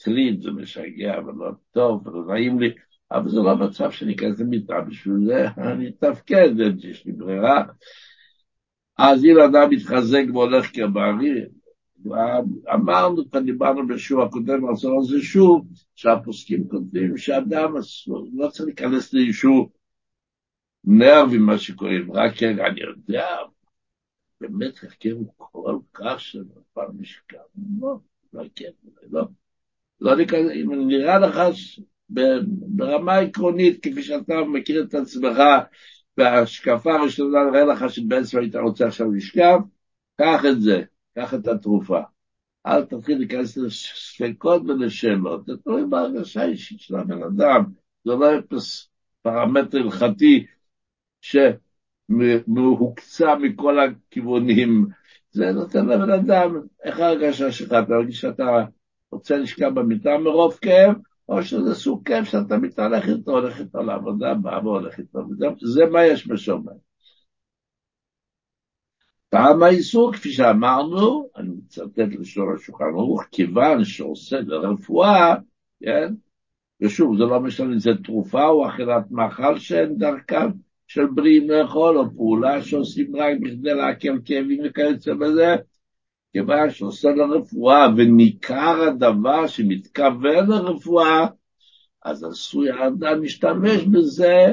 מטריד, 0.00 0.42
זה 0.42 0.50
משגע 0.50 1.14
ולא 1.26 1.50
טוב 1.70 2.06
ולא 2.06 2.34
נעים 2.34 2.60
לי, 2.60 2.74
אבל 3.10 3.28
זה 3.28 3.36
לא 3.36 3.56
מצב 3.56 3.90
שאני 3.90 4.14
אכנס 4.14 4.40
למיטה, 4.40 4.80
בשביל 4.80 5.26
זה 5.26 5.46
אני 5.58 5.88
אתפקד, 5.88 6.50
יש 6.82 7.06
לי 7.06 7.12
ברירה. 7.12 7.64
אז 8.98 9.24
אם 9.24 9.38
אדם 9.38 9.70
מתחזק 9.70 10.22
והולך 10.32 10.66
כבריא, 10.72 11.44
אמרנו, 12.74 13.22
דיברנו 13.44 13.86
בשיעור 13.86 14.22
הקודם, 14.22 14.70
נחזור 14.70 14.96
על 14.96 15.04
זה 15.04 15.22
שוב, 15.22 15.66
שהפוסקים 15.94 16.68
כותבים 16.68 17.16
שאדם 17.16 17.74
לא 18.34 18.48
צריך 18.48 18.66
להיכנס 18.66 19.14
לאישור 19.14 19.72
נרבי, 20.84 21.38
מה 21.38 21.58
שקוראים, 21.58 22.12
רק 22.12 22.42
אני 22.42 22.80
יודע, 22.80 23.26
באמת 24.40 24.74
הוא 25.12 25.32
כל 25.36 25.78
כך 25.92 26.20
שנפל 26.20 26.86
משקל, 26.98 27.36
לא, 27.80 27.98
לא 28.32 28.44
כן, 28.54 28.70
לא. 29.10 29.24
לא 30.00 30.16
ניכנס, 30.16 30.50
אם 30.62 30.88
נראה 30.88 31.18
לך 31.18 31.40
ברמה 32.76 33.16
עקרונית, 33.16 33.78
כפי 33.82 34.02
שאתה 34.02 34.34
מכיר 34.52 34.82
את 34.82 34.94
עצמך, 34.94 35.38
וההשקפה 36.18 36.94
הראשונה 36.94 37.38
נראה 37.50 37.64
לך 37.64 37.90
שבעצם 37.90 38.38
היית 38.38 38.56
רוצה 38.56 38.86
עכשיו 38.86 39.12
לשכב, 39.12 39.58
קח 40.16 40.44
את 40.50 40.60
זה, 40.62 40.82
קח 41.14 41.34
את 41.34 41.48
התרופה. 41.48 42.00
אל 42.66 42.84
תתחיל 42.84 43.18
להיכנס 43.18 43.56
לספקות 43.56 44.62
ולשאלות, 44.68 45.46
זה 45.46 45.52
תלוי 45.64 45.82
בהרגשה 45.88 46.42
האישית 46.42 46.80
של 46.80 46.96
הבן 46.96 47.22
אדם, 47.22 47.64
זה 48.04 48.12
לא 48.12 48.40
פרמטר 49.22 49.78
הלכתי 49.78 50.46
שהוקצה 52.10 53.34
מכל 53.34 53.76
הכיוונים, 53.80 54.86
זה 55.30 55.52
נותן 55.52 55.86
לבן 55.86 56.10
אדם, 56.10 56.60
איך 56.84 57.00
ההרגשה 57.00 57.52
שלך, 57.52 57.72
אתה 57.72 57.94
מרגיש 57.94 58.20
שאתה 58.20 58.64
רוצה 59.12 59.36
לשכב 59.36 59.68
במיטה 59.74 60.18
מרוב 60.18 60.58
כאב, 60.62 60.94
או 61.28 61.42
שזה 61.42 61.74
סוג 61.74 62.08
כאב 62.08 62.24
שאתה 62.24 62.56
מתהלך 62.56 63.08
איתו, 63.08 63.30
הולך 63.30 63.60
איתו 63.60 63.82
לעבודה, 63.82 64.34
בא 64.34 64.60
והולך 64.64 64.98
איתו, 64.98 65.20
זה 65.60 65.86
מה 65.86 66.04
יש 66.04 66.28
בשומר. 66.28 66.72
פעם 69.30 69.62
האיסור, 69.62 70.12
כפי 70.12 70.32
שאמרנו, 70.32 71.28
אני 71.36 71.48
מצטט 71.48 71.98
לשור 71.98 72.52
השולחן 72.54 72.84
ערוך, 72.84 73.24
כיוון 73.30 73.84
שעושה 73.84 74.40
לרפואה, 74.40 75.34
כן? 75.82 76.14
ושוב, 76.80 77.16
זה 77.18 77.24
לא 77.24 77.40
משנה 77.40 77.72
אם 77.72 77.78
זה 77.78 77.90
תרופה 78.04 78.46
או 78.46 78.68
אכילת 78.68 79.10
מאכל 79.10 79.58
שאין 79.58 79.98
דרכם 79.98 80.50
של 80.86 81.06
בריאים 81.06 81.50
לאכול, 81.50 81.98
או 81.98 82.10
פעולה 82.16 82.62
שעושים 82.62 83.16
רק 83.16 83.36
בכדי 83.40 83.74
להקל 83.74 84.18
כאבים 84.24 84.60
וכיוצא 84.64 85.14
בזה, 85.14 85.56
כיוון 86.32 86.70
שעושה 86.70 87.08
לרפואה, 87.08 87.86
וניכר 87.96 88.82
הדבר 88.88 89.46
שמתכוון 89.46 90.46
לרפואה, 90.48 91.26
אז 92.04 92.24
עשוי 92.24 92.70
האדם 92.70 93.22
להשתמש 93.22 93.82
בזה 93.92 94.52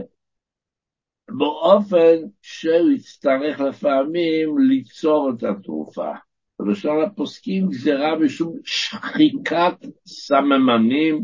באופן 1.30 2.16
שהוא 2.42 2.92
יצטרך 2.92 3.60
לפעמים 3.60 4.58
ליצור 4.58 5.32
את 5.38 5.44
התרופה. 5.44 6.12
ובשאר 6.60 7.02
הפוסקים 7.02 7.70
גזירה 7.70 8.16
משום 8.16 8.54
שחיקת 8.63 9.76
סממנים, 10.08 11.24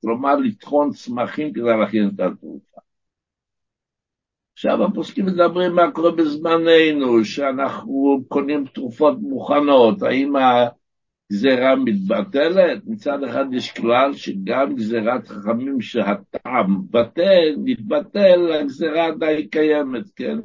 כלומר 0.00 0.36
לטחון 0.36 0.90
צמחים 0.90 1.52
כדי 1.52 1.62
להכין 1.80 2.10
את 2.14 2.20
התרופה. 2.20 2.69
עכשיו 4.60 4.84
הפוסקים 4.84 5.26
מדברים 5.26 5.74
מה 5.74 5.90
קורה 5.90 6.10
בזמננו, 6.10 7.24
שאנחנו 7.24 8.20
קונים 8.28 8.64
תרופות 8.74 9.18
מוכנות, 9.20 10.02
האם 10.02 10.32
הגזירה 11.30 11.76
מתבטלת? 11.76 12.82
מצד 12.86 13.24
אחד 13.24 13.44
יש 13.52 13.72
כלל 13.72 14.12
שגם 14.12 14.74
גזירת 14.74 15.28
חכמים 15.28 15.80
שהטעם 15.80 16.82
בטל, 16.90 17.54
מתבטל, 17.64 18.52
הגזירה 18.52 19.06
עדיין 19.06 19.46
קיימת, 19.46 20.10
כן? 20.16 20.38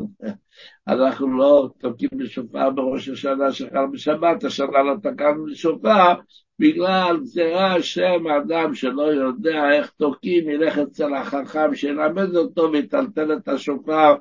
אנחנו 0.88 1.38
לא 1.38 1.69
תוקעים 1.78 2.10
בשופר 2.17 2.69
בראש 2.69 3.10
השנה 3.10 3.52
שחל 3.52 3.86
בשבת, 3.91 4.43
השנה 4.43 4.84
לא 4.84 4.95
תקענו 5.04 5.45
בשופר, 5.45 6.13
בגלל 6.60 7.17
גזירה 7.21 7.82
שם 7.82 8.28
אדם 8.28 8.76
שלא 8.76 9.04
יודע 9.04 9.71
איך 9.71 9.91
תוקעים, 9.98 10.50
ילך 10.50 10.78
אצל 10.78 11.13
החכם 11.13 11.76
שילמד 11.76 12.36
אותו 12.36 12.71
ויטלטל 12.71 13.34
את 13.34 13.48
השופר 13.48 14.15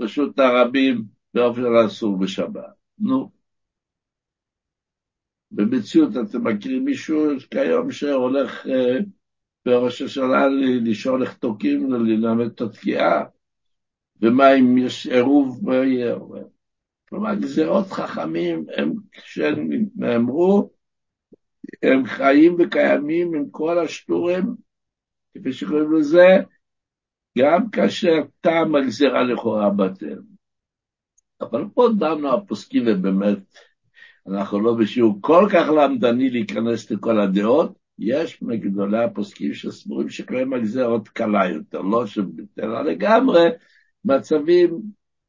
רשות 0.00 0.38
הרבים 0.38 1.02
באופן 1.34 1.62
אסור 1.86 2.18
בשבת. 2.18 2.62
נו. 2.98 3.39
במציאות 5.50 6.10
אתם 6.16 6.44
מכירים 6.44 6.84
מישהו 6.84 7.24
כיום 7.50 7.92
שהולך 7.92 8.66
אה, 8.66 8.98
בראש 9.66 10.02
השנה 10.02 10.46
לשאול 10.84 11.22
איך 11.22 11.34
תוקעים, 11.34 11.92
ללמד 11.92 12.46
את 12.46 12.60
התקיעה, 12.60 13.24
ומה 14.22 14.54
אם 14.54 14.78
יש 14.78 15.06
עירוב, 15.06 15.60
מה 15.62 15.74
יהיה? 15.74 16.16
כלומר, 17.08 17.34
גזירות 17.34 17.86
חכמים, 17.86 18.64
הם, 18.76 18.92
כשהם 19.12 19.68
נאמרו, 19.96 20.70
הם 21.82 22.06
חיים 22.06 22.56
וקיימים 22.58 23.34
עם 23.34 23.50
כל 23.50 23.78
השטורים, 23.78 24.54
כפי 25.34 25.52
שקוראים 25.52 25.92
לזה, 25.92 26.36
גם 27.38 27.70
כאשר 27.70 28.16
טעם 28.40 28.74
הגזירה 28.74 29.22
לכאורה 29.22 29.70
בטל. 29.70 30.18
אבל 31.40 31.64
פה 31.74 31.88
דנו 31.98 32.34
הפוסקים, 32.34 32.82
ובאמת, 32.86 33.38
אנחנו 34.28 34.60
לא 34.60 34.74
בשיעור 34.74 35.18
כל 35.20 35.48
כך 35.52 35.68
למדני 35.68 36.30
להיכנס 36.30 36.90
לכל 36.90 37.20
הדעות, 37.20 37.78
יש 37.98 38.42
מגדולי 38.42 39.04
הפוסקים 39.04 39.54
שסבורים 39.54 40.08
שקוראים 40.08 40.52
הגזירות 40.52 41.08
קלה 41.08 41.48
יותר, 41.48 41.80
לא 41.80 42.06
שבטלה 42.06 42.82
לגמרי, 42.82 43.48
מצבים 44.04 44.82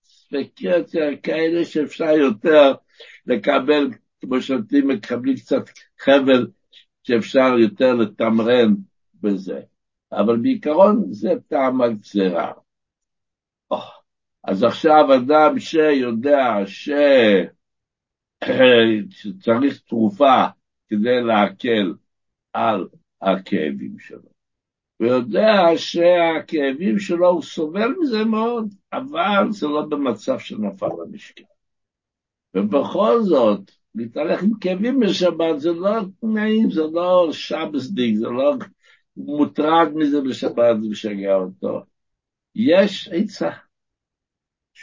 ספקיות 0.03 0.91
כאלה 1.23 1.65
שאפשר 1.65 2.11
יותר 2.11 2.73
לקבל, 3.25 3.89
כמו 4.21 4.41
שאתם 4.41 4.87
מקבלים 4.87 5.35
קצת 5.35 5.63
חבל, 5.99 6.47
שאפשר 7.03 7.57
יותר 7.59 7.93
לתמרן 7.93 8.73
בזה. 9.21 9.61
אבל 10.11 10.37
בעיקרון 10.37 11.05
זה 11.09 11.29
טעם 11.47 11.81
הגזירה. 11.81 12.51
אז 14.43 14.63
עכשיו 14.63 15.15
אדם 15.15 15.59
שיודע 15.59 16.57
ש... 16.65 16.89
שצריך 19.09 19.81
תרופה 19.87 20.45
כדי 20.89 21.21
להקל 21.23 21.93
על 22.53 22.87
הכאבים 23.21 23.99
שלו. 23.99 24.31
הוא 24.97 25.07
יודע 25.07 25.61
שהכאבים 25.77 26.99
שלו, 26.99 27.29
הוא 27.29 27.41
סובל 27.41 27.93
מזה 27.99 28.23
מאוד, 28.23 28.73
אבל 28.93 29.47
זה 29.49 29.67
לא 29.67 29.81
במצב 29.81 30.39
שנפל 30.39 30.89
למשקל. 31.05 31.43
ובכל 32.55 33.21
זאת, 33.21 33.71
להתהלך 33.95 34.43
עם 34.43 34.51
כאבים 34.61 34.99
בשבת 34.99 35.59
זה 35.59 35.71
לא 35.71 36.01
נעים, 36.23 36.71
זה 36.71 36.81
לא 36.93 37.29
שבסדיק, 37.31 38.15
זה 38.15 38.27
לא 38.27 38.55
מוטרד 39.17 39.87
מזה 39.95 40.21
בשבת, 40.21 40.81
זה 40.81 40.89
משגע 40.89 41.35
אותו. 41.35 41.81
יש 42.55 43.09
עצה. 43.13 43.49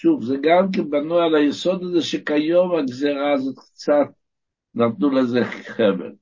שוב, 0.01 0.25
זה 0.25 0.37
גם 0.43 0.71
כן 0.73 0.91
בנוי 0.91 1.23
על 1.23 1.35
היסוד 1.35 1.83
הזה 1.83 2.03
שכיום 2.03 2.75
הגזרה 2.75 3.33
הזאת 3.33 3.59
קצת 3.59 4.07
נתנו 4.75 5.11
לזה 5.11 5.45
חבל. 5.45 6.13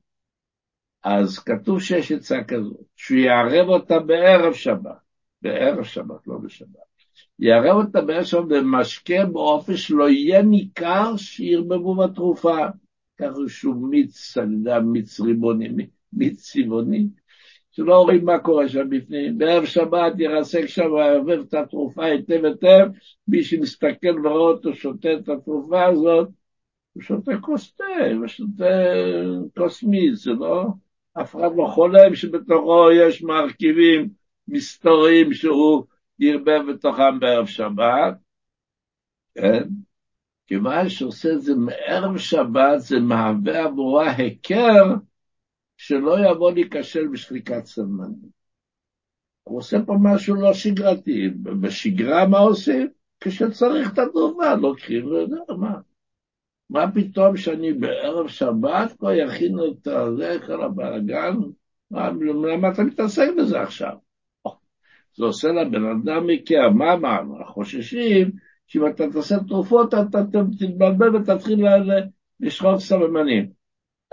אז 1.05 1.39
כתוב 1.39 1.81
שיש 1.81 2.13
עצה 2.13 2.45
כזאת, 2.45 2.85
שהוא 2.97 3.19
יערב 3.19 3.69
אותה 3.69 3.99
בערב 3.99 4.53
שבת, 4.53 4.97
בערב 5.43 5.85
שבת, 5.85 6.27
לא 6.27 6.39
בשבת. 6.39 6.69
יערב 7.39 7.87
אותה 7.87 8.01
בערב 8.01 8.25
שבת 8.25 8.49
במשקה 8.49 9.27
באופן 9.33 9.77
שלא 9.77 10.09
יהיה 10.09 10.43
ניכר 10.43 11.17
שירבבו 11.17 11.95
בתרופה. 11.95 12.57
ככה 13.19 13.39
שהוא 13.49 13.89
מיץ, 13.91 14.39
אני 14.39 14.55
יודע, 14.55 14.81
מיץ 14.81 15.21
ריבוני, 15.21 15.69
מיץ 16.13 16.53
צבעוני, 16.53 17.07
שלא 17.77 18.03
רואים 18.03 18.25
מה 18.25 18.39
קורה 18.39 18.69
שם 18.69 18.91
בפנים. 18.91 19.39
בערב 19.39 19.65
שבת 19.65 20.13
ירסק 20.19 20.67
שם 20.67 20.93
ויערבב 20.93 21.41
את 21.49 21.55
התרופה 21.55 22.05
היטב 22.05 22.45
היטב, 22.45 22.87
מי 23.29 23.43
שמסתכל 23.43 24.27
ורואה 24.27 24.53
אותו 24.53 24.75
שותה 24.75 25.09
את 25.15 25.29
התרופה 25.29 25.85
הזאת, 25.85 26.29
הוא 26.93 27.03
שותה 27.03 27.33
כוס 27.41 27.75
תה, 27.75 27.85
הוא 28.19 28.27
שותה 28.27 28.65
כוס 29.57 29.83
מיץ, 29.83 30.25
זה 30.25 30.31
לא... 30.31 30.65
אף 31.21 31.37
אחד 31.37 31.51
לא 31.57 31.67
חולם 31.67 32.15
שבתוכו 32.15 32.91
יש 32.93 33.23
מרכיבים 33.23 34.09
מסתוריים 34.49 35.35
שהוא 35.35 35.85
ירבב 36.19 36.61
בתוכם 36.71 37.21
בערב 37.21 37.47
שבת, 37.47 38.15
כן? 39.35 39.63
כיוון 40.47 40.89
שעושה 40.89 41.33
את 41.33 41.43
זה 41.43 41.55
מערב 41.55 42.19
שבת, 42.19 42.79
זה 42.79 43.01
מהווה 43.01 43.65
עבורה 43.65 44.13
היכר 44.17 44.95
שלא 45.77 46.31
יבוא 46.31 46.53
להיכשל 46.53 47.09
בשחיקת 47.09 47.65
סמנים. 47.65 48.37
הוא 49.43 49.59
עושה 49.59 49.77
פה 49.87 49.95
משהו 50.03 50.35
לא 50.35 50.53
שגרתי. 50.53 51.29
בשגרה 51.61 52.27
מה 52.27 52.39
עושים? 52.39 52.89
כשצריך 53.21 53.93
את 53.93 53.99
התרופה, 53.99 54.55
לוקחים, 54.55 55.09
לא 55.09 55.19
יודע 55.19 55.37
מה. 55.59 55.75
מה 56.71 56.93
פתאום 56.95 57.37
שאני 57.37 57.73
בערב 57.73 58.29
שבת 58.29 58.93
כבר 58.99 59.13
יכינו 59.13 59.67
את 59.67 59.89
זה, 60.17 60.37
כל 60.47 60.63
הבלאגן? 60.63 61.37
למה 61.91 62.69
אתה 62.73 62.83
מתעסק 62.83 63.29
בזה 63.39 63.63
עכשיו? 63.63 63.93
זה 65.17 65.25
עושה 65.25 65.49
לבן 65.49 65.85
אדם 65.85 66.27
מכר, 66.27 66.71
מה 66.71 66.93
אמרנו? 66.93 67.45
חוששים 67.45 68.31
שאם 68.67 68.87
אתה 68.87 69.05
תעשה 69.13 69.37
תרופות, 69.49 69.95
אתה 69.95 70.23
תתבלבל 70.59 71.17
ותתחיל 71.17 71.67
לשחוק 72.41 72.79
סממנים. 72.79 73.51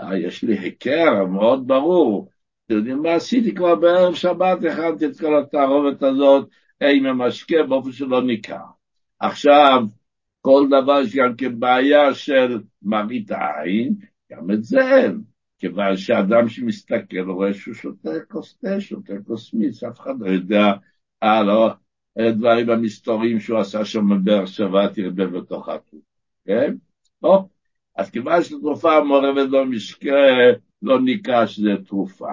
אה, 0.00 0.18
יש 0.18 0.44
לי 0.44 0.58
היכר 0.58 1.26
מאוד 1.26 1.66
ברור. 1.66 2.28
אתם 2.66 2.74
יודעים 2.74 3.02
מה 3.02 3.14
עשיתי 3.14 3.54
כבר 3.54 3.74
בערב 3.74 4.14
שבת? 4.14 4.58
הכנתי 4.64 5.06
את 5.06 5.20
כל 5.20 5.38
התערובת 5.38 6.02
הזאת 6.02 6.48
עם 6.80 7.06
המשקה 7.06 7.62
באופן 7.68 7.92
שלא 7.92 8.22
ניכר. 8.22 8.64
עכשיו, 9.20 9.82
כל 10.40 10.66
דבר 10.68 11.00
יש 11.00 11.16
גם 11.16 11.36
כבעיה 11.36 12.14
של 12.14 12.62
מראית 12.82 13.30
העין, 13.30 13.94
גם 14.32 14.50
את 14.50 14.64
זה 14.64 14.96
אין. 14.96 15.20
כיוון 15.58 15.96
שאדם 15.96 16.48
שמסתכל 16.48 17.30
רואה 17.30 17.54
שהוא 17.54 17.74
שותה 17.74 18.10
כוס 18.28 18.56
תה, 18.56 18.80
שותה 18.80 19.12
כוס 19.26 19.54
מיץ, 19.54 19.82
אף 19.82 20.00
אחד 20.00 20.14
לא 20.20 20.26
יודע, 20.26 20.72
אה, 21.22 21.42
לא, 21.42 21.70
דברים 22.18 22.70
המסתוריים 22.70 23.40
שהוא 23.40 23.58
עשה 23.58 23.84
שם 23.84 24.08
בבאר 24.08 24.46
שבע, 24.46 24.88
תרבה 24.88 25.26
בתוך 25.26 25.68
התרופה, 25.68 26.06
כן? 26.46 26.74
או, 27.22 27.48
אז 27.96 28.10
כיוון 28.10 28.42
שתרופה 28.42 29.04
מעורבת 29.04 29.48
במשקה, 29.50 30.26
לא 30.82 30.98
נקרא 31.04 31.46
שזה 31.46 31.70
תרופה, 31.86 32.32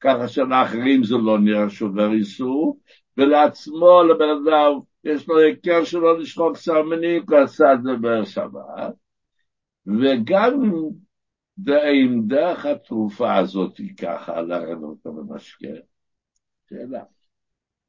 ככה 0.00 0.28
שלאחרים 0.28 1.04
זה 1.04 1.14
לא 1.16 1.38
נראה 1.38 1.70
שובר 1.70 2.12
איסור, 2.12 2.78
ולעצמו, 3.16 4.02
לבן 4.02 4.28
אדם, 4.28 4.78
יש 5.04 5.28
לו 5.28 5.38
היכר 5.38 5.84
שלו 5.84 6.18
לשחוק 6.18 6.56
סרמנים, 6.56 7.22
הוא 7.28 7.38
עשה 7.38 7.72
את 7.72 7.82
זה 7.82 7.90
בשבת, 8.00 8.94
וגם 9.86 10.72
עם 11.66 12.26
דרך 12.26 12.66
התרופה 12.66 13.36
הזאת 13.36 13.80
ככה, 14.00 14.42
לערב 14.42 14.82
אותו 14.82 15.12
במשקה. 15.12 15.68
שאלה. 16.68 17.02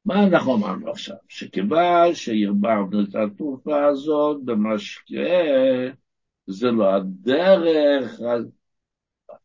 מה 0.04 0.26
אנחנו 0.26 0.56
אמרנו 0.56 0.90
עכשיו? 0.90 1.16
שכיוון 1.28 2.14
שערבבנו 2.14 3.02
את 3.02 3.14
התרופה 3.14 3.84
הזאת 3.84 4.44
במשקה, 4.44 5.14
זה 6.46 6.70
לא 6.70 6.94
הדרך, 6.94 8.20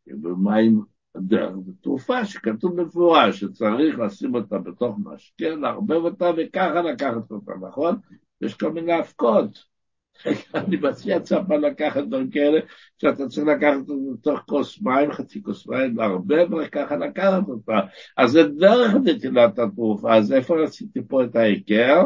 במים 0.07 0.81
הדרך, 1.15 1.51
זו 1.65 1.71
תרופה 1.81 2.25
שכתוב 2.25 2.81
במפורש, 2.81 3.39
שצריך 3.39 3.99
לשים 3.99 4.35
אותה 4.35 4.57
בתוך 4.57 4.95
משקה, 5.03 5.49
לערבב 5.49 6.03
אותה 6.03 6.31
וככה 6.37 6.81
לקחת 6.81 7.31
אותה, 7.31 7.51
נכון? 7.67 7.99
יש 8.41 8.53
כל 8.53 8.71
מיני 8.71 8.93
הפקות. 8.93 9.71
אני 10.55 10.77
מציע 10.77 11.19
צפה 11.19 11.57
לקחת 11.57 12.03
דברים 12.03 12.29
כאלה, 12.29 12.59
שאתה 13.01 13.27
צריך 13.27 13.47
לקחת 13.47 13.89
אותה 13.89 13.93
בתוך 14.13 14.39
כוס 14.39 14.81
מים, 14.81 15.11
חצי 15.11 15.43
כוס 15.43 15.67
מים, 15.67 15.97
לערבב 15.97 16.53
וככה 16.53 16.97
לקחת 16.97 17.47
אותה. 17.47 17.79
אז 18.17 18.31
זה 18.31 18.43
דרך 18.43 18.93
נטילת 19.03 19.59
התרופה, 19.59 20.17
אז 20.17 20.33
איפה 20.33 20.63
עשיתי 20.63 20.99
פה 21.07 21.23
את 21.23 21.35
ההיכר? 21.35 22.03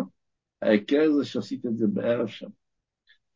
ההיכר 0.61 1.11
זה 1.11 1.25
שעשית 1.25 1.65
את 1.65 1.77
זה 1.77 1.85
בערב 1.87 2.27
שם. 2.27 2.47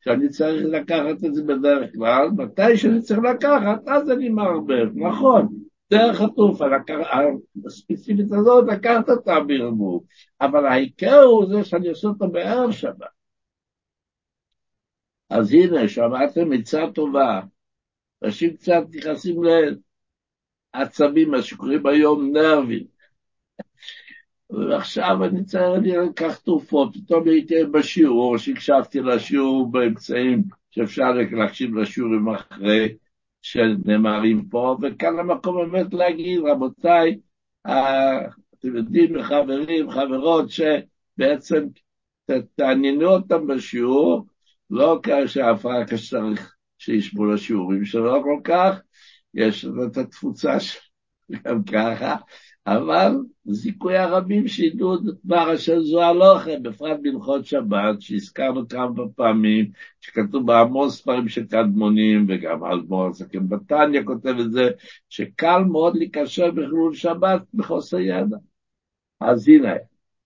שאני 0.02 0.30
צריך 0.30 0.66
לקחת 0.66 1.26
את 1.26 1.36
זה 1.36 1.44
בדרך 1.44 1.92
כלל, 1.96 2.28
מתי 2.38 2.78
שאני 2.78 3.02
צריך 3.02 3.20
לקחת, 3.20 3.88
אז 3.88 4.12
אני 4.12 4.30
מערבב, 4.30 4.88
נכון, 4.96 5.48
דרך 5.92 6.22
התרופה, 6.22 6.66
הספציפית 7.66 8.32
הזאת, 8.32 8.66
לקחת 8.68 9.10
אותה 9.10 9.40
בערבוב, 9.40 10.04
אבל 10.42 10.66
העיקר 10.66 11.22
הוא 11.22 11.46
זה 11.46 11.64
שאני 11.64 11.90
עושה 11.90 12.08
אותו 12.08 12.28
בערב 12.28 12.72
שבת. 12.72 13.20
אז 15.30 15.54
הנה, 15.54 15.88
שמעתם 15.88 16.54
עצה 16.54 16.84
טובה. 16.96 17.42
אנשים 18.24 18.58
קצת 18.58 18.84
נכנסים 18.94 19.42
לעצבים, 20.76 21.32
מה 21.32 21.42
שקוראים 21.42 21.88
היום 21.88 22.32
נרבים. 22.32 22.99
ועכשיו 24.50 25.24
אני 25.24 25.46
צריך, 25.46 25.64
אני 25.78 25.98
לקח 26.10 26.38
תרופות, 26.38 26.98
פתאום 26.98 27.28
הייתי 27.28 27.56
בשיעור, 27.72 28.38
שהקשבתי 28.38 29.00
לשיעור 29.02 29.72
באמצעים 29.72 30.44
שאפשר 30.72 31.12
להקשיב 31.32 31.76
לשיעורים 31.76 32.30
אחרי 32.30 32.96
שנאמרים 33.42 34.46
פה, 34.50 34.78
וכאן 34.82 35.20
המקום 35.20 35.72
באמת 35.72 35.94
להגיד, 35.94 36.40
רבותיי, 36.40 37.20
אתם 37.62 38.76
יודעים, 38.76 39.24
חברים, 39.24 39.92
חברות, 39.92 40.46
שבעצם 40.50 41.68
תעניינו 42.56 43.08
אותם 43.08 43.48
בשיעור, 43.48 44.26
לא 44.70 45.00
כשהפרעה 45.04 45.88
כשצריך 45.88 46.56
שישבו 46.78 47.26
לשיעורים 47.26 47.86
שלו 47.86 48.24
כל 48.24 48.40
כך, 48.44 48.82
יש 49.34 49.66
את 49.66 49.98
התפוצה 49.98 50.58
גם 51.44 51.64
ככה, 51.64 52.16
אבל 52.68 53.16
זיכוי 53.46 53.98
הרבים 53.98 54.48
שידעו 54.48 54.98
דבר 54.98 55.56
אשר 55.56 55.82
זו 55.82 56.02
הלוכה, 56.02 56.60
בפרט 56.62 57.00
בהלכות 57.02 57.46
שבת, 57.46 58.02
שהזכרנו 58.02 58.68
כמה 58.68 59.10
פעמים, 59.16 59.72
שכתוב 60.02 60.48
בהמון 60.48 60.90
ספרים 60.90 61.28
של 61.28 61.46
קדמונים, 61.46 62.26
וגם 62.30 62.66
אלמור 62.66 63.08
הזקן 63.08 63.50
בתניא 63.50 64.04
כותב 64.04 64.36
את 64.40 64.52
זה, 64.52 64.70
שקל 65.10 65.60
מאוד 65.72 65.96
להיקשר 65.96 66.52
בחילול 66.52 66.94
שבת 66.94 67.42
בחוסר 67.54 68.00
ידע. 68.00 68.38
אז 69.22 69.48
הנה, 69.48 69.74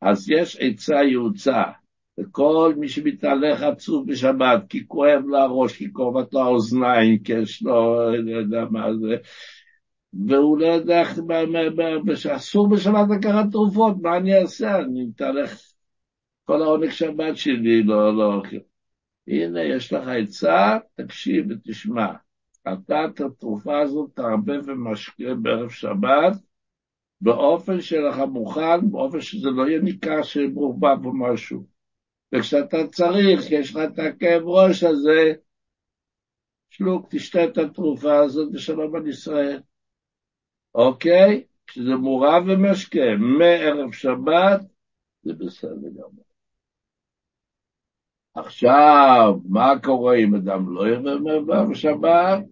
אז 0.02 0.30
יש 0.30 0.58
עצה 0.60 1.04
יעוצה. 1.04 1.64
וכל 2.20 2.74
מי 2.78 2.90
שמתהלך 2.90 3.62
עצוב 3.62 4.08
בשבת, 4.08 4.64
כי 4.70 4.88
כואב 4.88 5.22
לו 5.26 5.38
הראש, 5.38 5.78
כי 5.78 5.94
כואבת 5.94 6.34
לו 6.34 6.40
האוזניים, 6.40 7.18
כי 7.18 7.34
יש 7.34 7.64
לו, 7.64 7.96
לא 8.18 8.38
יודע 8.38 8.66
מה 8.72 8.94
זה, 8.94 9.16
והוא 10.14 10.58
לא 10.58 10.66
יודע 10.66 11.02
איך, 11.02 11.20
אסור 12.36 12.70
בשבת 12.70 13.08
לקחת 13.18 13.52
תרופות, 13.52 13.96
מה 14.02 14.18
אני 14.18 14.42
אעשה? 14.42 14.80
אני 14.80 15.06
מתהלך, 15.06 15.62
כל 16.46 16.62
העונג 16.62 16.90
שבת 16.90 17.38
שלי 17.38 17.84
לא, 17.84 18.18
לא... 18.18 18.42
הנה, 19.28 19.64
יש 19.64 19.94
לך 19.94 20.08
עצה, 20.08 20.78
תקשיב 20.96 21.46
ותשמע. 21.50 22.14
אתה 22.62 23.06
את 23.06 23.22
התרופה 23.22 23.80
הזאת 23.80 24.10
תרבה 24.16 24.54
ומשקה 24.66 25.36
בערב 25.42 25.70
שבת, 25.70 26.34
באופן 27.22 27.82
שלך 27.82 28.18
מוכן, 28.32 28.92
באופן 28.92 29.22
שזה 29.22 29.50
לא 29.50 29.68
יהיה 29.68 29.80
ניכר 29.80 30.24
שמעורבב 30.24 31.06
או 31.06 31.14
משהו. 31.14 31.66
וכשאתה 32.36 32.78
צריך, 32.88 33.52
יש 33.52 33.76
לך 33.76 33.82
את 33.94 34.00
הכאב 34.00 34.42
ראש 34.46 34.84
הזה, 34.84 35.34
שלוק, 36.70 37.08
תשתה 37.10 37.46
את 37.46 37.58
התרופה 37.58 38.20
הזאת 38.20 38.50
ושלום 38.54 38.96
על 38.96 39.08
ישראל. 39.08 39.62
אוקיי? 40.76 41.44
כשזה 41.68 41.96
מורב 41.96 42.44
ומשקה 42.48 43.16
מערב 43.20 43.92
שבת, 43.92 44.62
זה 45.24 45.34
בסדר 45.34 45.90
גמור. 45.90 46.26
עכשיו, 48.36 49.40
מה 49.50 49.74
קורה 49.84 50.16
אם 50.16 50.36
אדם 50.36 50.76
לא 50.76 50.88
יראה 50.88 51.20
מערב 51.20 51.74
שבת? 51.74 52.44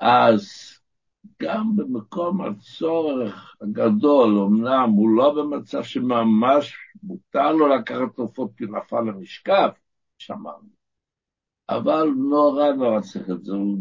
אז 0.00 0.48
גם 1.42 1.76
במקום 1.76 2.40
הצורך 2.40 3.56
הגדול, 3.60 4.38
אמנם 4.38 4.90
הוא 4.90 5.16
לא 5.16 5.34
במצב 5.34 5.82
שממש 5.82 6.74
מותר 7.02 7.52
לו 7.52 7.68
לקחת 7.68 8.14
תרופות 8.16 8.50
כי 8.56 8.64
נפל 8.64 9.00
למשקף, 9.00 9.70
שמענו. 10.18 10.79
אבל 11.70 12.08
נורא 12.16 12.72
נורא 12.72 13.00
צריך 13.00 13.30
את 13.30 13.44
זה, 13.44 13.52
הוא 13.52 13.78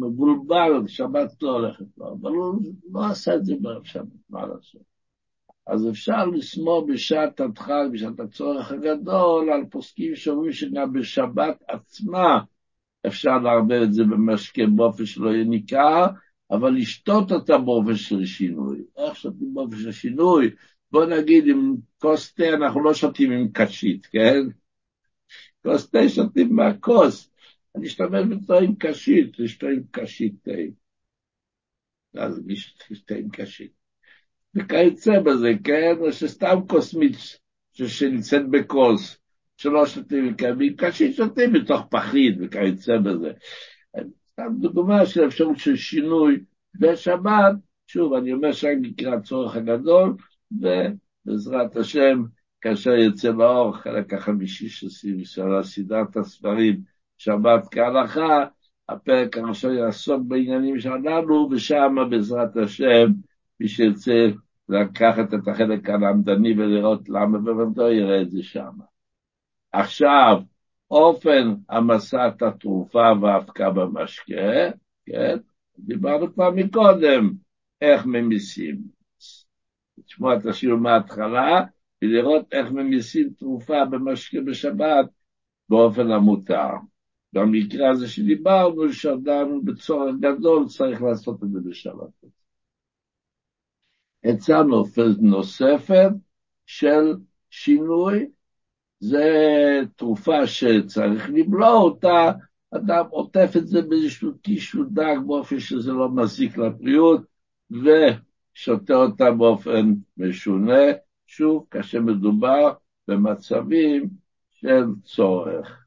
מבולבל, 0.00 0.86
שבת 0.86 1.42
לא 1.42 1.50
הולכת 1.50 1.84
לו, 1.98 2.12
אבל 2.12 2.30
הוא 2.30 2.62
לא 2.92 3.06
עשה 3.06 3.34
את 3.34 3.44
זה 3.44 3.54
בערב 3.60 3.84
שבת, 3.84 4.06
מה 4.30 4.46
לעשות? 4.46 4.82
אז 5.66 5.88
אפשר 5.88 6.26
לשמור 6.26 6.86
בשעת 6.86 7.40
הדחק, 7.40 7.84
בשעת 7.92 8.20
הצורך 8.20 8.72
הגדול, 8.72 9.50
על 9.50 9.64
פוסקים 9.70 10.14
שאומרים 10.14 10.52
שגם 10.52 10.92
בשבת 10.92 11.62
עצמה 11.68 12.38
אפשר 13.06 13.38
לערבב 13.38 13.82
את 13.82 13.92
זה 13.92 14.04
במשקה 14.04 14.62
באופן 14.76 15.06
שלא 15.06 15.30
יהיה 15.30 15.44
ניכר, 15.44 16.06
אבל 16.50 16.70
לשתות 16.70 17.32
אותה 17.32 17.58
באופן 17.58 17.94
של 17.94 18.24
שינוי. 18.24 18.78
איך 18.96 19.16
שותים 19.16 19.54
באופן 19.54 19.76
של 19.76 19.92
שינוי? 19.92 20.50
בוא 20.92 21.04
נגיד, 21.04 21.44
עם 21.46 21.74
כוס 21.98 22.34
תה 22.34 22.48
אנחנו 22.48 22.82
לא 22.82 22.94
שותים 22.94 23.32
עם 23.32 23.48
קשית, 23.52 24.06
כן? 24.06 24.40
כוס 25.62 25.90
תה 25.90 26.08
שותים 26.08 26.56
מהכוס. 26.56 27.29
אני 27.76 27.86
אשתמש 27.86 28.50
עם 28.62 28.74
קשית, 28.78 29.38
לשתות 29.38 29.70
עם 29.70 29.82
קשית 29.90 30.34
תה. 30.42 30.50
אז 32.14 32.42
מי 32.46 32.56
שתה 32.56 33.14
עם 33.14 33.28
קשית. 33.30 33.72
וכיוצא 34.54 35.20
בזה, 35.20 35.52
כן? 35.64 35.96
או 36.00 36.12
שסתם 36.12 36.56
כוס 36.68 36.94
מיץ 36.94 37.38
שנמצאת 37.72 38.48
בכוס, 38.50 39.18
שלא 39.56 39.86
שותים 39.86 40.24
עם 40.60 40.74
קשית, 40.76 41.16
שותים 41.16 41.52
בתוך 41.52 41.80
פחית 41.90 42.34
וכיוצא 42.40 42.98
בזה. 42.98 43.32
סתם 44.32 44.52
דוגמה 44.60 45.06
של 45.06 45.26
אפשרות 45.26 45.58
של 45.58 45.76
שינוי 45.76 46.40
בשבת, 46.74 47.52
שוב, 47.86 48.14
אני 48.14 48.32
אומר 48.32 48.52
שם 48.52 48.78
נקרא 48.80 49.14
הצורך 49.14 49.56
הגדול, 49.56 50.16
ובעזרת 50.52 51.76
השם, 51.76 52.22
כאשר 52.60 52.94
יצא 52.94 53.28
לאור 53.28 53.76
חלק 53.76 54.14
החמישי 54.14 54.68
של 54.68 54.88
סדרת 55.62 56.16
הספרים, 56.16 56.80
שבת 57.20 57.68
כהלכה, 57.70 58.44
הפרק 58.88 59.38
הראשון 59.38 59.74
יעסוק 59.74 60.22
בעניינים 60.28 60.80
שלנו, 60.80 61.48
ושם 61.50 61.94
בעזרת 62.10 62.56
השם, 62.56 63.06
מי 63.60 63.68
שירצה 63.68 64.26
לקחת 64.68 65.34
את 65.34 65.48
החלק 65.48 65.90
הלמדני 65.90 66.52
ולראות 66.52 67.08
למה 67.08 67.38
בבנתו, 67.38 67.90
יראה 67.90 68.22
את 68.22 68.30
זה 68.30 68.42
שם. 68.42 68.70
עכשיו, 69.72 70.42
אופן 70.90 71.54
המסת 71.68 72.42
התרופה 72.46 73.12
והאבקה 73.20 73.70
במשקה, 73.70 74.70
כן? 75.06 75.36
דיברנו 75.78 76.34
כבר 76.34 76.50
מקודם, 76.50 77.30
איך 77.80 78.06
ממיסים. 78.06 78.78
לשמוע 80.06 80.36
את 80.36 80.46
השיעור 80.46 80.78
מההתחלה, 80.78 81.60
ולראות 82.02 82.52
איך 82.52 82.70
ממיסים 82.70 83.30
תרופה 83.38 83.84
במשקה 83.84 84.38
בשבת 84.46 85.06
באופן 85.68 86.10
המותר. 86.10 86.70
במקרה 87.32 87.90
הזה 87.90 88.08
שדיברנו, 88.08 88.92
שאדם 88.92 89.64
בצורך 89.64 90.14
גדול 90.20 90.66
צריך 90.68 91.02
לעשות 91.02 91.42
את 91.44 91.50
זה 91.50 91.58
בשבת. 91.64 92.24
עצה 94.22 94.62
נוספת 95.20 96.10
של 96.66 97.14
שינוי 97.50 98.26
זה 99.00 99.28
תרופה 99.96 100.46
שצריך 100.46 101.30
לבלוע 101.30 101.72
אותה, 101.72 102.32
אדם 102.70 103.04
עוטף 103.10 103.50
את 103.56 103.66
זה 103.66 103.82
באיזשהו 103.82 104.32
טישו 104.32 104.84
דק 104.84 105.16
באופן 105.26 105.60
שזה 105.60 105.92
לא 105.92 106.08
מזיק 106.14 106.56
לבריאות, 106.56 107.20
ושותה 107.70 108.94
אותה 108.94 109.30
באופן 109.30 109.94
משונה, 110.16 110.82
שוב, 111.26 111.66
כאשר 111.70 112.00
מדובר 112.00 112.72
במצבים 113.08 114.08
של 114.50 114.84
צורך. 115.04 115.79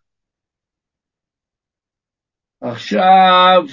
עכשיו, 2.63 3.63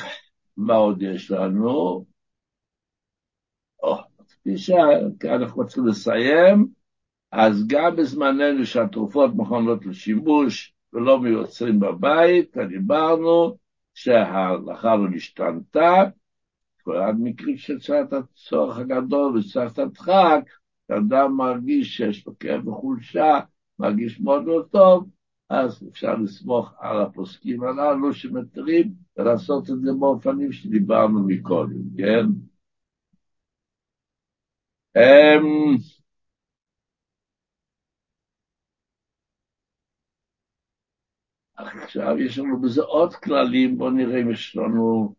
מה 0.57 0.74
עוד 0.74 1.03
יש 1.03 1.30
לנו? 1.30 2.05
או, 3.82 3.97
כפי 4.28 4.59
שאנחנו 4.59 5.66
צריכים 5.66 5.86
לסיים, 5.86 6.66
אז 7.32 7.66
גם 7.66 7.97
בזמננו 7.97 8.66
שהתרופות 8.66 9.30
מכונות 9.36 9.86
לשימוש 9.86 10.74
ולא 10.93 11.20
מיוצרים 11.20 11.80
בבית, 11.80 12.57
דיברנו 12.68 13.57
שההלכה 13.95 14.97
לא 14.97 15.09
השתנתה, 15.16 16.03
כל 16.82 17.03
המקרים 17.03 17.57
של 17.57 17.80
שעת 17.80 18.12
הצורך 18.12 18.78
הגדול 18.78 19.38
ושעת 19.38 19.78
הדחק, 19.78 20.41
אדם 20.91 21.36
מרגיש 21.36 21.97
שיש 21.97 22.26
לו 22.26 22.38
כאב 22.38 22.68
וחולשה, 22.68 23.41
מרגיש 23.78 24.20
מאוד 24.20 24.45
לא 24.47 24.62
טוב, 24.70 25.09
אז 25.51 25.88
אפשר 25.88 26.14
לסמוך 26.14 26.74
על 26.78 27.03
הפוסקים 27.03 27.62
הללו 27.62 28.14
שמתרים 28.14 28.92
ולעשות 29.16 29.70
את 29.70 29.80
זה 29.80 29.90
באופנים 30.01 30.53
שדיברנו 30.53 31.26
מקודם, 31.26 31.82
כן? 31.98 32.26
Um, 34.98 35.80
עכשיו 41.62 42.18
יש 42.18 42.38
לנו 42.38 42.61
בזה 42.61 42.82
עוד 42.82 43.14
כללים, 43.14 43.78
בואו 43.78 43.90
נראה 43.90 44.20
אם 44.22 44.30
יש 44.30 44.57
לנו, 44.57 45.14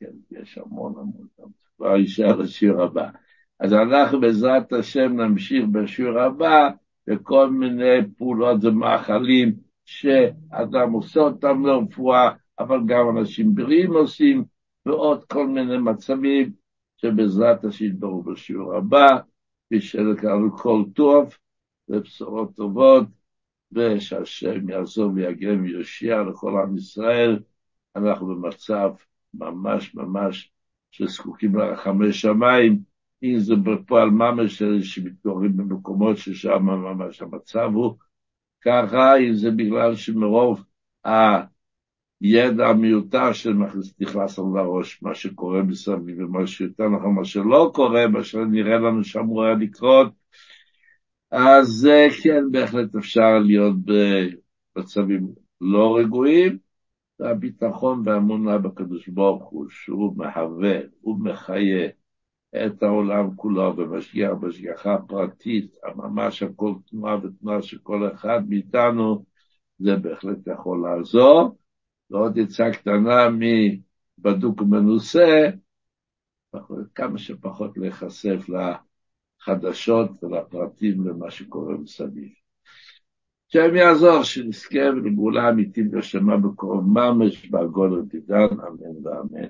כן, 0.00 0.12
יש 0.30 0.58
המון 0.58 0.94
המון, 0.98 1.52
כבר 1.76 1.96
יישאר 1.96 2.36
לשיעור 2.36 2.82
הבא. 2.82 3.10
אז 3.60 3.72
אנחנו 3.72 4.20
בעזרת 4.20 4.72
השם 4.72 5.20
נמשיך 5.20 5.64
בשיעור 5.72 6.18
הבא 6.20 6.68
בכל 7.06 7.50
מיני 7.50 8.14
פעולות 8.18 8.64
ומאכלים 8.64 9.65
שאדם 9.86 10.92
עושה 10.92 11.20
אותם 11.20 11.66
לרפואה, 11.66 12.30
אבל 12.58 12.80
גם 12.86 13.18
אנשים 13.18 13.54
בריאים 13.54 13.92
עושים, 13.92 14.44
ועוד 14.86 15.24
כל 15.24 15.46
מיני 15.46 15.78
מצבים 15.78 16.52
שבעזרת 16.96 17.64
השם 17.64 17.84
יתברו 17.84 18.22
בשיעור 18.22 18.74
הבא, 18.74 19.06
ושלך 19.72 20.24
לנו 20.24 20.56
כל 20.56 20.84
טוב 20.94 21.36
ובשורות 21.88 22.56
טובות. 22.56 23.06
ושהשם 23.72 24.70
יעזור 24.70 25.12
ויגן 25.14 25.60
ויושיע 25.60 26.22
לכל 26.22 26.60
עם 26.62 26.76
ישראל. 26.76 27.38
אנחנו 27.96 28.26
במצב 28.26 28.90
ממש 29.34 29.94
ממש 29.94 30.52
שזקוקים 30.90 31.56
לרחמי 31.56 32.12
שמיים, 32.12 32.78
אם 33.22 33.38
זה 33.38 33.54
בפועל 33.56 34.10
ממש 34.10 34.62
שמתגוררים 34.62 35.56
במקומות 35.56 36.16
ששם 36.16 36.62
ממש 36.62 37.22
המצב 37.22 37.70
הוא 37.74 37.96
ככה, 38.60 39.16
אם 39.16 39.34
זה 39.34 39.50
בגלל 39.50 39.96
שמרוב 39.96 40.64
הידע 42.20 42.66
המיותר 42.68 43.32
שנכנס 43.32 44.38
לנו 44.38 44.56
לראש, 44.56 45.02
מה 45.02 45.14
שקורה 45.14 45.62
מסביב, 45.62 46.20
ומה 46.20 46.46
שיותר 46.46 46.88
נכון, 46.88 47.14
מה 47.14 47.24
שלא 47.24 47.70
קורה, 47.74 48.08
מה 48.08 48.24
שנראה 48.24 48.78
לנו 48.78 49.04
שאמור 49.04 49.44
היה 49.44 49.54
לקרות, 49.54 50.12
אז 51.30 51.88
כן, 52.22 52.44
בהחלט 52.50 52.94
אפשר 52.94 53.38
להיות 53.38 53.76
במצבים 54.76 55.28
לא 55.60 55.96
רגועים, 55.96 56.58
והביטחון 57.20 58.02
והאמונה 58.04 58.58
בקדוש 58.58 59.08
ברוך 59.08 59.44
הוא, 59.44 59.66
שהוא 59.70 60.16
מהווה, 60.16 60.78
הוא 61.00 61.20
מחיה 61.20 61.88
את 62.54 62.82
העולם 62.82 63.36
כולו 63.36 63.76
ומשגיח 63.76 64.32
בהשגחה 64.40 64.96
פרטית, 65.08 65.76
ממש 65.96 66.42
הכל 66.42 66.74
תנועה 66.90 67.16
ותנועה 67.22 67.62
של 67.62 67.78
כל 67.82 68.12
אחד 68.14 68.40
מאיתנו, 68.48 69.24
זה 69.78 69.96
בהחלט 69.96 70.38
יכול 70.46 70.82
לעזור. 70.82 71.56
ועוד 72.10 72.38
עצה 72.38 72.70
קטנה 72.72 73.28
מבדוק 74.18 74.60
ומנוסה, 74.60 75.50
כמה 76.94 77.18
שפחות 77.18 77.78
להיחשף 77.78 78.46
לחדשות 78.48 80.24
ולפרטים 80.24 81.08
למה 81.08 81.30
שקורה 81.30 81.74
מסביב. 81.74 82.32
השם 83.50 83.76
יעזור, 83.76 84.22
שנזכה 84.22 84.90
לגאולה 84.90 85.48
אמיתית 85.48 85.86
ושלמה 85.92 86.36
בקרוב 86.36 86.84
ממש 86.88 87.50
בעגול 87.50 88.02
עתידן, 88.06 88.60
אמן 88.68 89.06
ואמן. 89.06 89.48